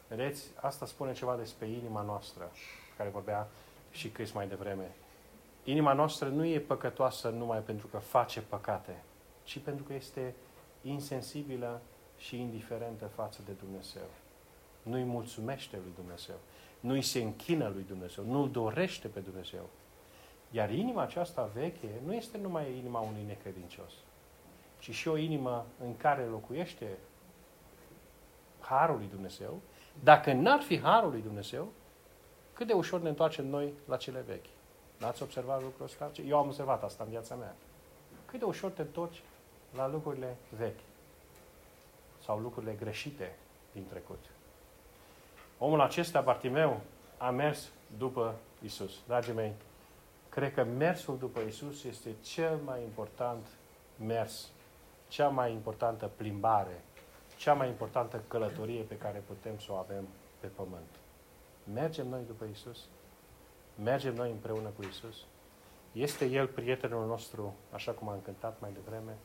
Vedeți, 0.09 0.51
asta 0.55 0.87
spune 0.87 1.12
ceva 1.12 1.37
despre 1.37 1.66
inima 1.66 2.03
noastră, 2.03 2.51
care 2.96 3.09
vorbea 3.09 3.49
și 3.90 4.09
Chris 4.09 4.33
mai 4.33 4.49
devreme. 4.49 4.94
Inima 5.64 5.92
noastră 5.92 6.29
nu 6.29 6.44
e 6.44 6.59
păcătoasă 6.59 7.29
numai 7.29 7.59
pentru 7.59 7.87
că 7.87 7.99
face 7.99 8.40
păcate, 8.40 9.03
ci 9.44 9.59
pentru 9.59 9.85
că 9.85 9.94
este 9.94 10.35
insensibilă 10.83 11.81
și 12.18 12.40
indiferentă 12.40 13.07
față 13.14 13.40
de 13.46 13.53
Dumnezeu. 13.53 14.09
Nu-i 14.83 15.05
mulțumește 15.05 15.77
lui 15.77 15.92
Dumnezeu. 15.94 16.37
Nu-i 16.81 17.03
se 17.03 17.22
închină 17.22 17.68
lui 17.75 17.85
Dumnezeu. 17.88 18.25
Nu-L 18.25 18.51
dorește 18.51 19.09
pe 19.09 19.20
Dumnezeu. 19.20 19.68
Iar 20.51 20.70
inima 20.70 21.03
aceasta 21.03 21.51
veche 21.55 21.88
nu 22.05 22.14
este 22.14 22.38
numai 22.38 22.77
inima 22.79 23.01
unui 23.01 23.22
necredincios, 23.27 23.92
ci 24.79 24.90
și 24.90 25.09
o 25.09 25.16
inimă 25.16 25.66
în 25.85 25.96
care 25.96 26.25
locuiește 26.25 26.87
Harul 28.61 28.96
lui 28.96 29.09
Dumnezeu. 29.11 29.61
Dacă 30.03 30.33
n-ar 30.33 30.61
fi 30.61 30.81
Harul 30.81 31.11
lui 31.11 31.22
Dumnezeu, 31.22 31.68
cât 32.57 32.66
de 32.66 32.73
ușor 32.73 33.01
ne 33.01 33.09
întoarcem 33.09 33.47
noi 33.47 33.73
la 33.85 33.97
cele 33.97 34.25
vechi. 34.27 34.47
N-ați 34.99 35.23
observat 35.23 35.62
lucrul 35.62 35.85
ăsta? 35.85 36.11
Eu 36.29 36.38
am 36.38 36.47
observat 36.47 36.83
asta 36.83 37.05
în 37.05 37.11
viața 37.11 37.35
mea. 37.35 37.55
Cât 38.27 38.38
de 38.38 38.45
ușor 38.45 38.71
te 38.71 38.83
întorci 38.83 39.23
la 39.75 39.88
lucrurile 39.88 40.37
vechi 40.57 40.81
sau 42.25 42.38
lucrurile 42.38 42.73
greșite 42.73 43.37
din 43.73 43.87
trecut. 43.88 44.25
Omul 45.59 45.81
acesta, 45.81 46.21
Bartimeu, 46.21 46.81
a 47.19 47.31
mers 47.31 47.69
după 47.99 48.35
Isus. 48.62 48.92
Dragii 49.07 49.33
mei, 49.33 49.53
cred 50.29 50.55
că 50.55 50.64
mersul 50.64 51.19
după 51.19 51.40
Isus 51.40 51.85
este 51.85 52.11
cel 52.23 52.59
mai 52.64 52.83
important 52.83 53.47
mers, 54.07 54.49
cea 55.09 55.29
mai 55.29 55.53
importantă 55.53 56.11
plimbare, 56.16 56.85
cea 57.37 57.53
mai 57.53 57.69
importantă 57.69 58.23
călătorie 58.29 58.83
pe 58.83 58.97
care 58.97 59.23
putem 59.27 59.59
să 59.59 59.73
o 59.73 59.75
avem 59.75 60.09
pe 60.40 60.47
pământ. 60.47 60.88
Mergem 61.72 62.09
noi 62.09 62.22
după 62.26 62.44
Isus? 62.44 62.79
Mergem 63.83 64.14
noi 64.14 64.31
împreună 64.31 64.68
cu 64.68 64.83
Isus? 64.83 65.16
Este 65.92 66.24
El 66.24 66.46
prietenul 66.46 67.07
nostru, 67.07 67.55
așa 67.72 67.92
cum 67.92 68.09
am 68.09 68.20
cântat 68.24 68.61
mai 68.61 68.70
devreme? 68.72 69.16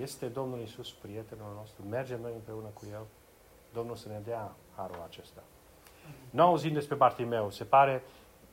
Este 0.00 0.26
Domnul 0.26 0.60
Isus 0.60 0.92
prietenul 0.92 1.52
nostru? 1.56 1.82
Mergem 1.88 2.20
noi 2.20 2.32
împreună 2.34 2.68
cu 2.74 2.82
El? 2.92 3.02
Domnul 3.72 3.96
să 3.96 4.08
ne 4.08 4.20
dea 4.24 4.52
harul 4.76 5.02
acesta. 5.06 5.42
Nu 6.30 6.42
auzim 6.42 6.72
despre 6.72 6.94
Bartimeu. 6.94 7.50
Se 7.50 7.64
pare, 7.64 8.02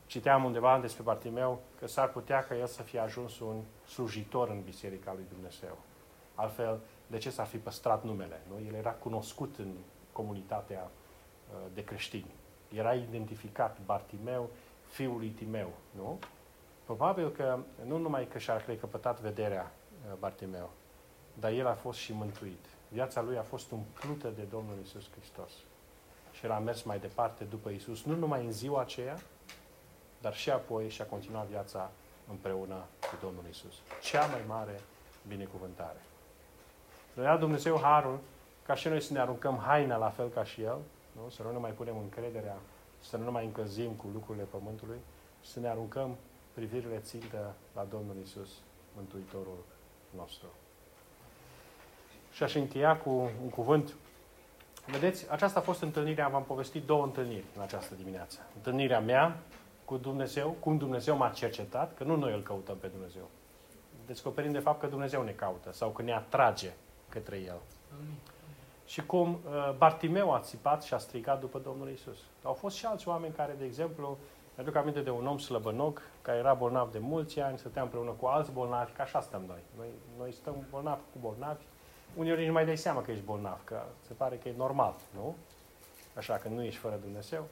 citeam 0.05 0.43
undeva 0.43 0.79
despre 0.79 1.03
Bartimeu, 1.03 1.61
că 1.79 1.87
s-ar 1.87 2.09
putea 2.09 2.43
ca 2.43 2.57
el 2.57 2.67
să 2.67 2.81
fie 2.81 2.99
ajuns 2.99 3.39
un 3.39 3.63
slujitor 3.87 4.49
în 4.49 4.61
Biserica 4.61 5.13
lui 5.13 5.25
Dumnezeu. 5.33 5.77
Altfel, 6.35 6.79
de 7.07 7.17
ce 7.17 7.29
s-ar 7.29 7.45
fi 7.45 7.57
păstrat 7.57 8.03
numele? 8.03 8.41
Nu? 8.49 8.65
El 8.67 8.73
era 8.73 8.91
cunoscut 8.91 9.55
în 9.57 9.73
comunitatea 10.11 10.83
uh, 10.83 11.04
de 11.73 11.83
creștini. 11.83 12.33
Era 12.73 12.93
identificat 12.93 13.77
Bartimeu, 13.85 14.49
fiul 14.87 15.17
lui 15.17 15.29
Timeu. 15.29 15.73
Nu? 15.91 16.19
Probabil 16.85 17.31
că 17.31 17.59
nu 17.85 17.97
numai 17.97 18.27
că 18.27 18.37
și-a 18.37 18.61
recăpătat 18.65 19.19
vederea 19.19 19.71
uh, 19.71 20.17
Bartimeu, 20.19 20.69
dar 21.33 21.51
el 21.51 21.67
a 21.67 21.73
fost 21.73 21.99
și 21.99 22.13
mântuit. 22.13 22.65
Viața 22.87 23.21
lui 23.21 23.37
a 23.37 23.41
fost 23.41 23.71
umplută 23.71 24.27
de 24.35 24.41
Domnul 24.41 24.75
Isus 24.83 25.09
Hristos. 25.11 25.51
Și 26.31 26.45
el 26.45 26.51
a 26.51 26.59
mers 26.59 26.81
mai 26.81 26.99
departe 26.99 27.43
după 27.43 27.69
Isus, 27.69 28.03
nu 28.03 28.15
numai 28.15 28.45
în 28.45 28.51
ziua 28.51 28.81
aceea, 28.81 29.17
dar 30.21 30.35
și 30.35 30.49
apoi 30.49 30.89
și-a 30.89 31.05
continuat 31.05 31.45
viața 31.45 31.91
împreună 32.29 32.75
cu 32.99 33.15
Domnul 33.21 33.43
Isus. 33.49 33.73
Cea 34.01 34.25
mai 34.25 34.41
mare 34.47 34.79
binecuvântare. 35.27 36.01
Noi 37.13 37.37
Dumnezeu 37.37 37.79
harul 37.81 38.19
ca 38.65 38.75
și 38.75 38.87
noi 38.87 39.01
să 39.01 39.13
ne 39.13 39.19
aruncăm 39.19 39.57
haina 39.57 39.95
la 39.95 40.09
fel 40.09 40.29
ca 40.29 40.43
și 40.43 40.61
El, 40.61 40.77
nu? 41.15 41.29
să 41.29 41.43
nu 41.43 41.51
ne 41.51 41.57
mai 41.57 41.71
punem 41.71 41.97
încrederea, 41.97 42.57
să 42.99 43.17
nu 43.17 43.23
ne 43.23 43.29
mai 43.29 43.45
încălzim 43.45 43.91
cu 43.91 44.09
lucrurile 44.13 44.43
Pământului, 44.43 44.97
să 45.41 45.59
ne 45.59 45.67
aruncăm 45.67 46.15
privirile 46.53 46.97
țintă 46.99 47.53
la 47.75 47.83
Domnul 47.89 48.15
Isus, 48.23 48.49
Mântuitorul 48.95 49.63
nostru. 50.15 50.47
Și 52.31 52.43
aș 52.43 52.55
încheia 52.55 52.97
cu 52.97 53.09
un 53.43 53.49
cuvânt. 53.49 53.95
Vedeți, 54.85 55.31
aceasta 55.31 55.59
a 55.59 55.61
fost 55.61 55.81
întâlnirea, 55.81 56.27
v-am 56.27 56.43
povestit 56.43 56.85
două 56.85 57.03
întâlniri 57.03 57.45
în 57.55 57.61
această 57.61 57.95
dimineață. 57.95 58.39
Întâlnirea 58.55 58.99
mea 58.99 59.39
cu 59.85 59.97
Dumnezeu, 59.97 60.55
cum 60.59 60.77
Dumnezeu 60.77 61.17
m-a 61.17 61.29
cercetat, 61.29 61.95
că 61.95 62.03
nu 62.03 62.15
noi 62.15 62.33
îl 62.33 62.43
căutăm 62.43 62.77
pe 62.77 62.87
Dumnezeu. 62.87 63.29
Descoperim 64.05 64.51
de 64.51 64.59
fapt 64.59 64.79
că 64.79 64.87
Dumnezeu 64.87 65.23
ne 65.23 65.31
caută 65.31 65.71
sau 65.71 65.89
că 65.89 66.01
ne 66.01 66.13
atrage 66.13 66.73
către 67.09 67.37
El. 67.37 67.57
Amin. 67.99 68.15
Și 68.85 69.05
cum 69.05 69.39
uh, 69.45 69.75
Bartimeu 69.77 70.33
a 70.33 70.39
țipat 70.39 70.83
și 70.83 70.93
a 70.93 70.97
strigat 70.97 71.39
după 71.39 71.59
Domnul 71.59 71.89
Isus. 71.89 72.17
Au 72.43 72.53
fost 72.53 72.75
și 72.75 72.85
alți 72.85 73.07
oameni 73.07 73.33
care, 73.33 73.55
de 73.57 73.65
exemplu, 73.65 74.17
mi-aduc 74.55 74.75
aminte 74.75 75.01
de 75.01 75.09
un 75.09 75.27
om 75.27 75.37
slăbănoc 75.37 76.01
care 76.21 76.37
era 76.37 76.53
bolnav 76.53 76.91
de 76.91 76.99
mulți 76.99 77.39
ani, 77.39 77.57
stătea 77.57 77.81
împreună 77.81 78.11
cu 78.11 78.25
alți 78.25 78.51
bolnavi, 78.51 78.91
ca 78.91 79.03
așa 79.03 79.21
stăm 79.21 79.43
noi. 79.47 79.59
Noi, 79.77 79.87
noi 80.17 80.31
stăm 80.31 80.55
bolnavi 80.69 81.01
cu 81.11 81.17
bolnavi, 81.21 81.63
uneori 82.15 82.45
nu 82.45 82.51
mai 82.51 82.65
dai 82.65 82.77
seama 82.77 83.01
că 83.01 83.11
ești 83.11 83.23
bolnav, 83.23 83.59
că 83.63 83.81
se 84.07 84.13
pare 84.13 84.35
că 84.35 84.49
e 84.49 84.53
normal, 84.57 84.93
nu? 85.13 85.35
Așa 86.15 86.35
că 86.35 86.47
nu 86.47 86.63
ești 86.63 86.79
fără 86.79 86.99
Dumnezeu. 87.01 87.45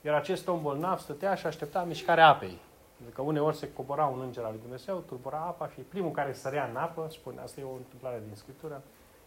Iar 0.00 0.14
acest 0.14 0.48
om 0.48 0.62
bolnav 0.62 0.98
stătea 0.98 1.34
și 1.34 1.46
aștepta 1.46 1.84
mișcarea 1.84 2.28
apei. 2.28 2.58
Adică 3.02 3.22
uneori 3.22 3.56
se 3.56 3.72
cobora 3.72 4.04
un 4.04 4.20
înger 4.20 4.44
al 4.44 4.50
lui 4.50 4.60
Dumnezeu, 4.60 4.98
tulbura 4.98 5.36
apa 5.36 5.68
și 5.68 5.80
primul 5.80 6.10
care 6.10 6.32
sărea 6.32 6.66
în 6.66 6.76
apă, 6.76 7.06
spune, 7.10 7.40
asta 7.40 7.60
e 7.60 7.64
o 7.64 7.76
întâmplare 7.76 8.22
din 8.26 8.34
Scriptură, 8.34 8.82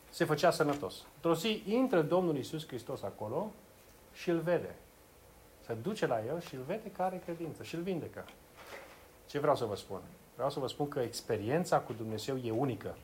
se 0.10 0.26
făcea 0.26 0.52
sănătos. 0.52 1.06
Într-o 1.16 1.34
zi 1.34 1.64
intră 1.66 2.02
Domnul 2.02 2.38
Isus 2.38 2.68
Hristos 2.68 3.02
acolo 3.02 3.52
și 4.14 4.30
îl 4.30 4.40
vede. 4.40 4.76
Se 5.66 5.74
duce 5.74 6.08
la 6.08 6.26
el 6.26 6.42
și 6.42 6.56
îl 6.56 6.62
vede 6.62 6.92
că 6.92 7.02
are 7.02 7.22
credință 7.26 7.64
și 7.64 7.76
îl 7.76 7.82
vindecă. 7.82 8.26
Ce 9.26 9.40
vreau 9.40 9.56
să 9.56 9.66
vă 9.66 9.76
spun? 9.76 10.02
Vreau 10.34 10.50
să 10.50 10.60
vă 10.60 10.68
spun 10.68 10.88
că 10.88 11.00
experiența 11.00 11.80
cu 11.80 11.94
Dumnezeu 11.94 12.38
e 12.38 12.52
unică. 12.52 12.96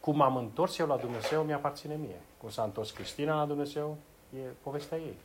Cum 0.00 0.20
am 0.20 0.36
întors 0.36 0.78
eu 0.78 0.86
la 0.86 0.96
Dumnezeu, 0.96 1.42
mi-aparține 1.42 1.94
mie. 1.94 2.20
Cum 2.38 2.50
s-a 2.50 2.62
întors 2.62 2.90
Cristina 2.90 3.36
la 3.36 3.46
Dumnezeu, 3.46 3.96
e 4.34 4.38
povestea 4.62 4.98
ei. 4.98 5.16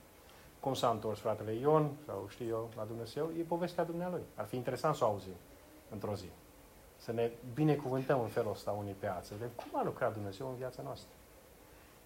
Cum 0.60 0.73
s-a 0.73 0.89
întors 0.89 1.19
fratele 1.19 1.53
Ion, 1.53 1.91
sau 2.06 2.25
știu 2.30 2.47
eu, 2.47 2.69
la 2.75 2.84
Dumnezeu, 2.84 3.30
e 3.39 3.41
povestea 3.41 3.84
Dumnealui. 3.84 4.21
Ar 4.36 4.45
fi 4.45 4.56
interesant 4.56 4.95
să 4.95 5.03
o 5.03 5.08
auzim 5.08 5.36
într-o 5.89 6.15
zi. 6.15 6.30
Să 6.98 7.12
ne 7.12 7.32
binecuvântăm 7.54 8.22
în 8.22 8.28
felul 8.28 8.52
ăsta 8.52 8.72
unii 8.72 8.96
pe 9.00 9.08
alții. 9.08 9.36
De 9.40 9.50
cum 9.56 9.80
a 9.80 9.84
lucrat 9.84 10.14
Dumnezeu 10.14 10.50
în 10.50 10.56
viața 10.56 10.82
noastră. 10.82 11.10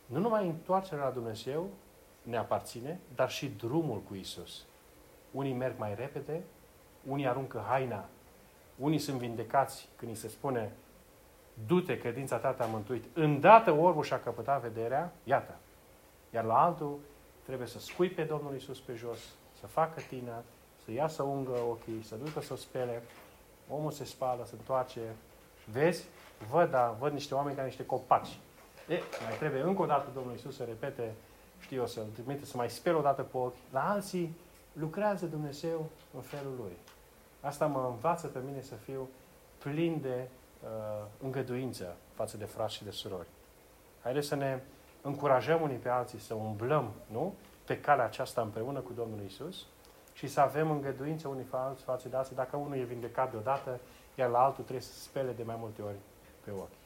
Nu 0.05 0.19
numai 0.19 0.47
întoarcerea 0.47 1.03
la 1.03 1.11
Dumnezeu 1.11 1.69
ne 2.21 2.37
aparține, 2.37 2.99
dar 3.15 3.29
și 3.29 3.49
drumul 3.49 4.01
cu 4.01 4.15
Isus. 4.15 4.65
Unii 5.31 5.53
merg 5.53 5.75
mai 5.77 5.95
repede, 5.95 6.43
unii 7.07 7.27
aruncă 7.27 7.63
haina, 7.67 8.05
unii 8.77 8.99
sunt 8.99 9.17
vindecați 9.17 9.89
când 9.95 10.11
îi 10.11 10.17
se 10.17 10.27
spune 10.27 10.71
du-te, 11.67 11.97
credința 11.97 12.37
ta 12.37 12.51
te-a 12.51 12.65
mântuit. 12.65 13.03
Îndată 13.13 13.71
orbul 13.71 14.03
și-a 14.03 14.19
căpătat 14.19 14.61
vederea, 14.61 15.13
iată. 15.23 15.55
Iar 16.33 16.43
la 16.43 16.63
altul 16.63 16.99
trebuie 17.45 17.67
să 17.67 17.79
scui 17.79 18.09
pe 18.09 18.23
Domnul 18.23 18.55
Isus 18.55 18.79
pe 18.79 18.93
jos, 18.93 19.19
să 19.59 19.67
facă 19.67 20.01
tină, 20.09 20.43
să 20.85 20.91
ia 20.91 21.07
să 21.07 21.23
ungă 21.23 21.59
ochii, 21.69 22.03
să 22.03 22.15
ducă 22.15 22.41
să 22.41 22.55
spele. 22.55 23.01
Omul 23.73 23.91
se 23.91 24.05
spală, 24.05 24.45
se 24.45 24.53
întoarce. 24.57 24.99
Vezi? 25.71 26.05
Văd, 26.49 26.69
da, 26.69 26.95
văd 26.99 27.11
niște 27.11 27.35
oameni 27.35 27.55
ca 27.55 27.63
niște 27.63 27.85
copaci. 27.85 28.39
E, 28.87 28.99
mai 29.23 29.35
trebuie 29.37 29.61
încă 29.61 29.81
o 29.81 29.85
dată 29.85 30.09
Domnul 30.13 30.33
Isus 30.35 30.55
să 30.55 30.63
repete, 30.63 31.13
știu 31.59 31.77
eu, 31.77 31.87
să-l 31.87 32.05
trimite 32.13 32.45
să 32.45 32.57
mai 32.57 32.69
spele 32.69 32.95
o 32.95 33.01
dată 33.01 33.21
pe 33.21 33.37
ochi. 33.37 33.55
La 33.71 33.89
alții 33.89 34.37
lucrează 34.73 35.25
Dumnezeu 35.25 35.85
în 36.15 36.21
felul 36.21 36.53
Lui. 36.57 36.77
Asta 37.41 37.65
mă 37.65 37.87
învață 37.93 38.27
pe 38.27 38.39
mine 38.45 38.61
să 38.61 38.75
fiu 38.75 39.09
plin 39.57 39.99
de 40.01 40.27
uh, 40.63 41.05
îngăduință 41.23 41.95
față 42.13 42.37
de 42.37 42.45
frați 42.45 42.73
și 42.73 42.83
de 42.83 42.91
surori. 42.91 43.27
Haideți 44.03 44.27
să 44.27 44.35
ne 44.35 44.59
încurajăm 45.01 45.61
unii 45.61 45.77
pe 45.77 45.89
alții 45.89 46.19
să 46.19 46.33
umblăm, 46.33 46.91
nu? 47.11 47.33
Pe 47.65 47.79
calea 47.79 48.05
aceasta 48.05 48.41
împreună 48.41 48.79
cu 48.79 48.91
Domnul 48.93 49.19
Isus 49.25 49.65
și 50.21 50.27
să 50.27 50.39
avem 50.39 50.71
îngăduință 50.71 51.27
unii 51.27 51.45
alții 51.49 51.83
față 51.83 52.09
de 52.09 52.15
alții. 52.15 52.35
Dacă 52.35 52.57
unul 52.57 52.77
e 52.77 52.83
vindecat 52.83 53.31
deodată, 53.31 53.79
iar 54.15 54.29
la 54.29 54.39
altul 54.39 54.63
trebuie 54.63 54.85
să 54.85 54.99
spele 54.99 55.31
de 55.31 55.43
mai 55.43 55.55
multe 55.59 55.81
ori 55.81 55.95
pe 56.43 56.51
ochi. 56.51 56.77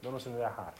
Domnul 0.00 0.20
să 0.20 0.28
ne 0.28 0.36
dea 0.36 0.52
har. 0.56 0.72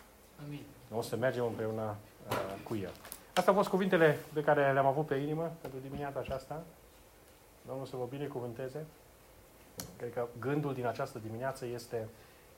Amin. 0.46 0.62
O 0.92 1.02
să 1.02 1.16
mergem 1.16 1.44
împreună 1.44 1.96
uh, 2.28 2.36
cu 2.64 2.76
El. 2.76 2.90
Asta 3.34 3.50
au 3.50 3.56
fost 3.56 3.68
cuvintele 3.68 4.18
pe 4.32 4.42
care 4.42 4.72
le-am 4.72 4.86
avut 4.86 5.06
pe 5.06 5.14
inimă 5.14 5.52
pentru 5.60 5.78
dimineața 5.78 6.18
aceasta. 6.18 6.62
Domnul 7.66 7.86
să 7.86 7.96
vă 7.96 8.06
binecuvânteze. 8.10 8.86
Cred 9.96 10.12
că 10.12 10.26
gândul 10.40 10.74
din 10.74 10.86
această 10.86 11.18
dimineață 11.18 11.66
este 11.66 12.08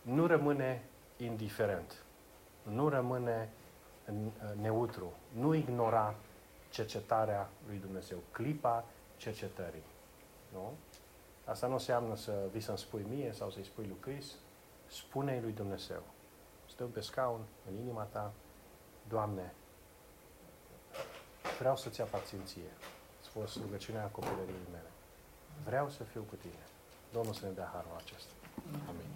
nu 0.03 0.26
rămâne 0.26 0.82
indiferent, 1.16 2.03
nu 2.62 2.88
rămâne 2.88 3.49
neutru, 4.61 5.12
nu 5.32 5.55
ignora 5.55 6.14
cercetarea 6.70 7.49
lui 7.68 7.78
Dumnezeu, 7.78 8.18
clipa 8.30 8.84
cercetării. 9.17 9.85
Nu? 10.53 10.73
Asta 11.45 11.67
nu 11.67 11.73
înseamnă 11.73 12.17
să 12.17 12.49
vii 12.53 12.61
să-mi 12.61 12.79
spui 12.79 13.07
mie 13.09 13.33
sau 13.33 13.51
să-i 13.51 13.64
spui 13.64 13.87
lui 13.87 13.97
Chris, 14.01 14.33
spune-i 14.87 15.41
lui 15.41 15.53
Dumnezeu. 15.53 16.03
Stăm 16.69 16.91
pe 16.91 17.01
scaun, 17.01 17.41
în 17.69 17.79
inima 17.79 18.03
ta, 18.03 18.33
Doamne, 19.09 19.55
vreau 21.59 21.77
să-ți 21.77 22.01
aparțin 22.01 22.41
Îți 23.21 23.29
fost 23.29 23.57
rugăciunea 23.57 24.07
copilăriei 24.07 24.69
mele. 24.71 24.91
Vreau 25.64 25.89
să 25.91 26.03
fiu 26.03 26.25
cu 26.29 26.35
tine. 26.35 26.64
Domnul 27.12 27.35
să 27.35 27.47
ne 27.47 27.53
dea 27.53 27.71
harul 27.73 27.97
acesta. 27.97 28.33
Amin. 28.89 29.14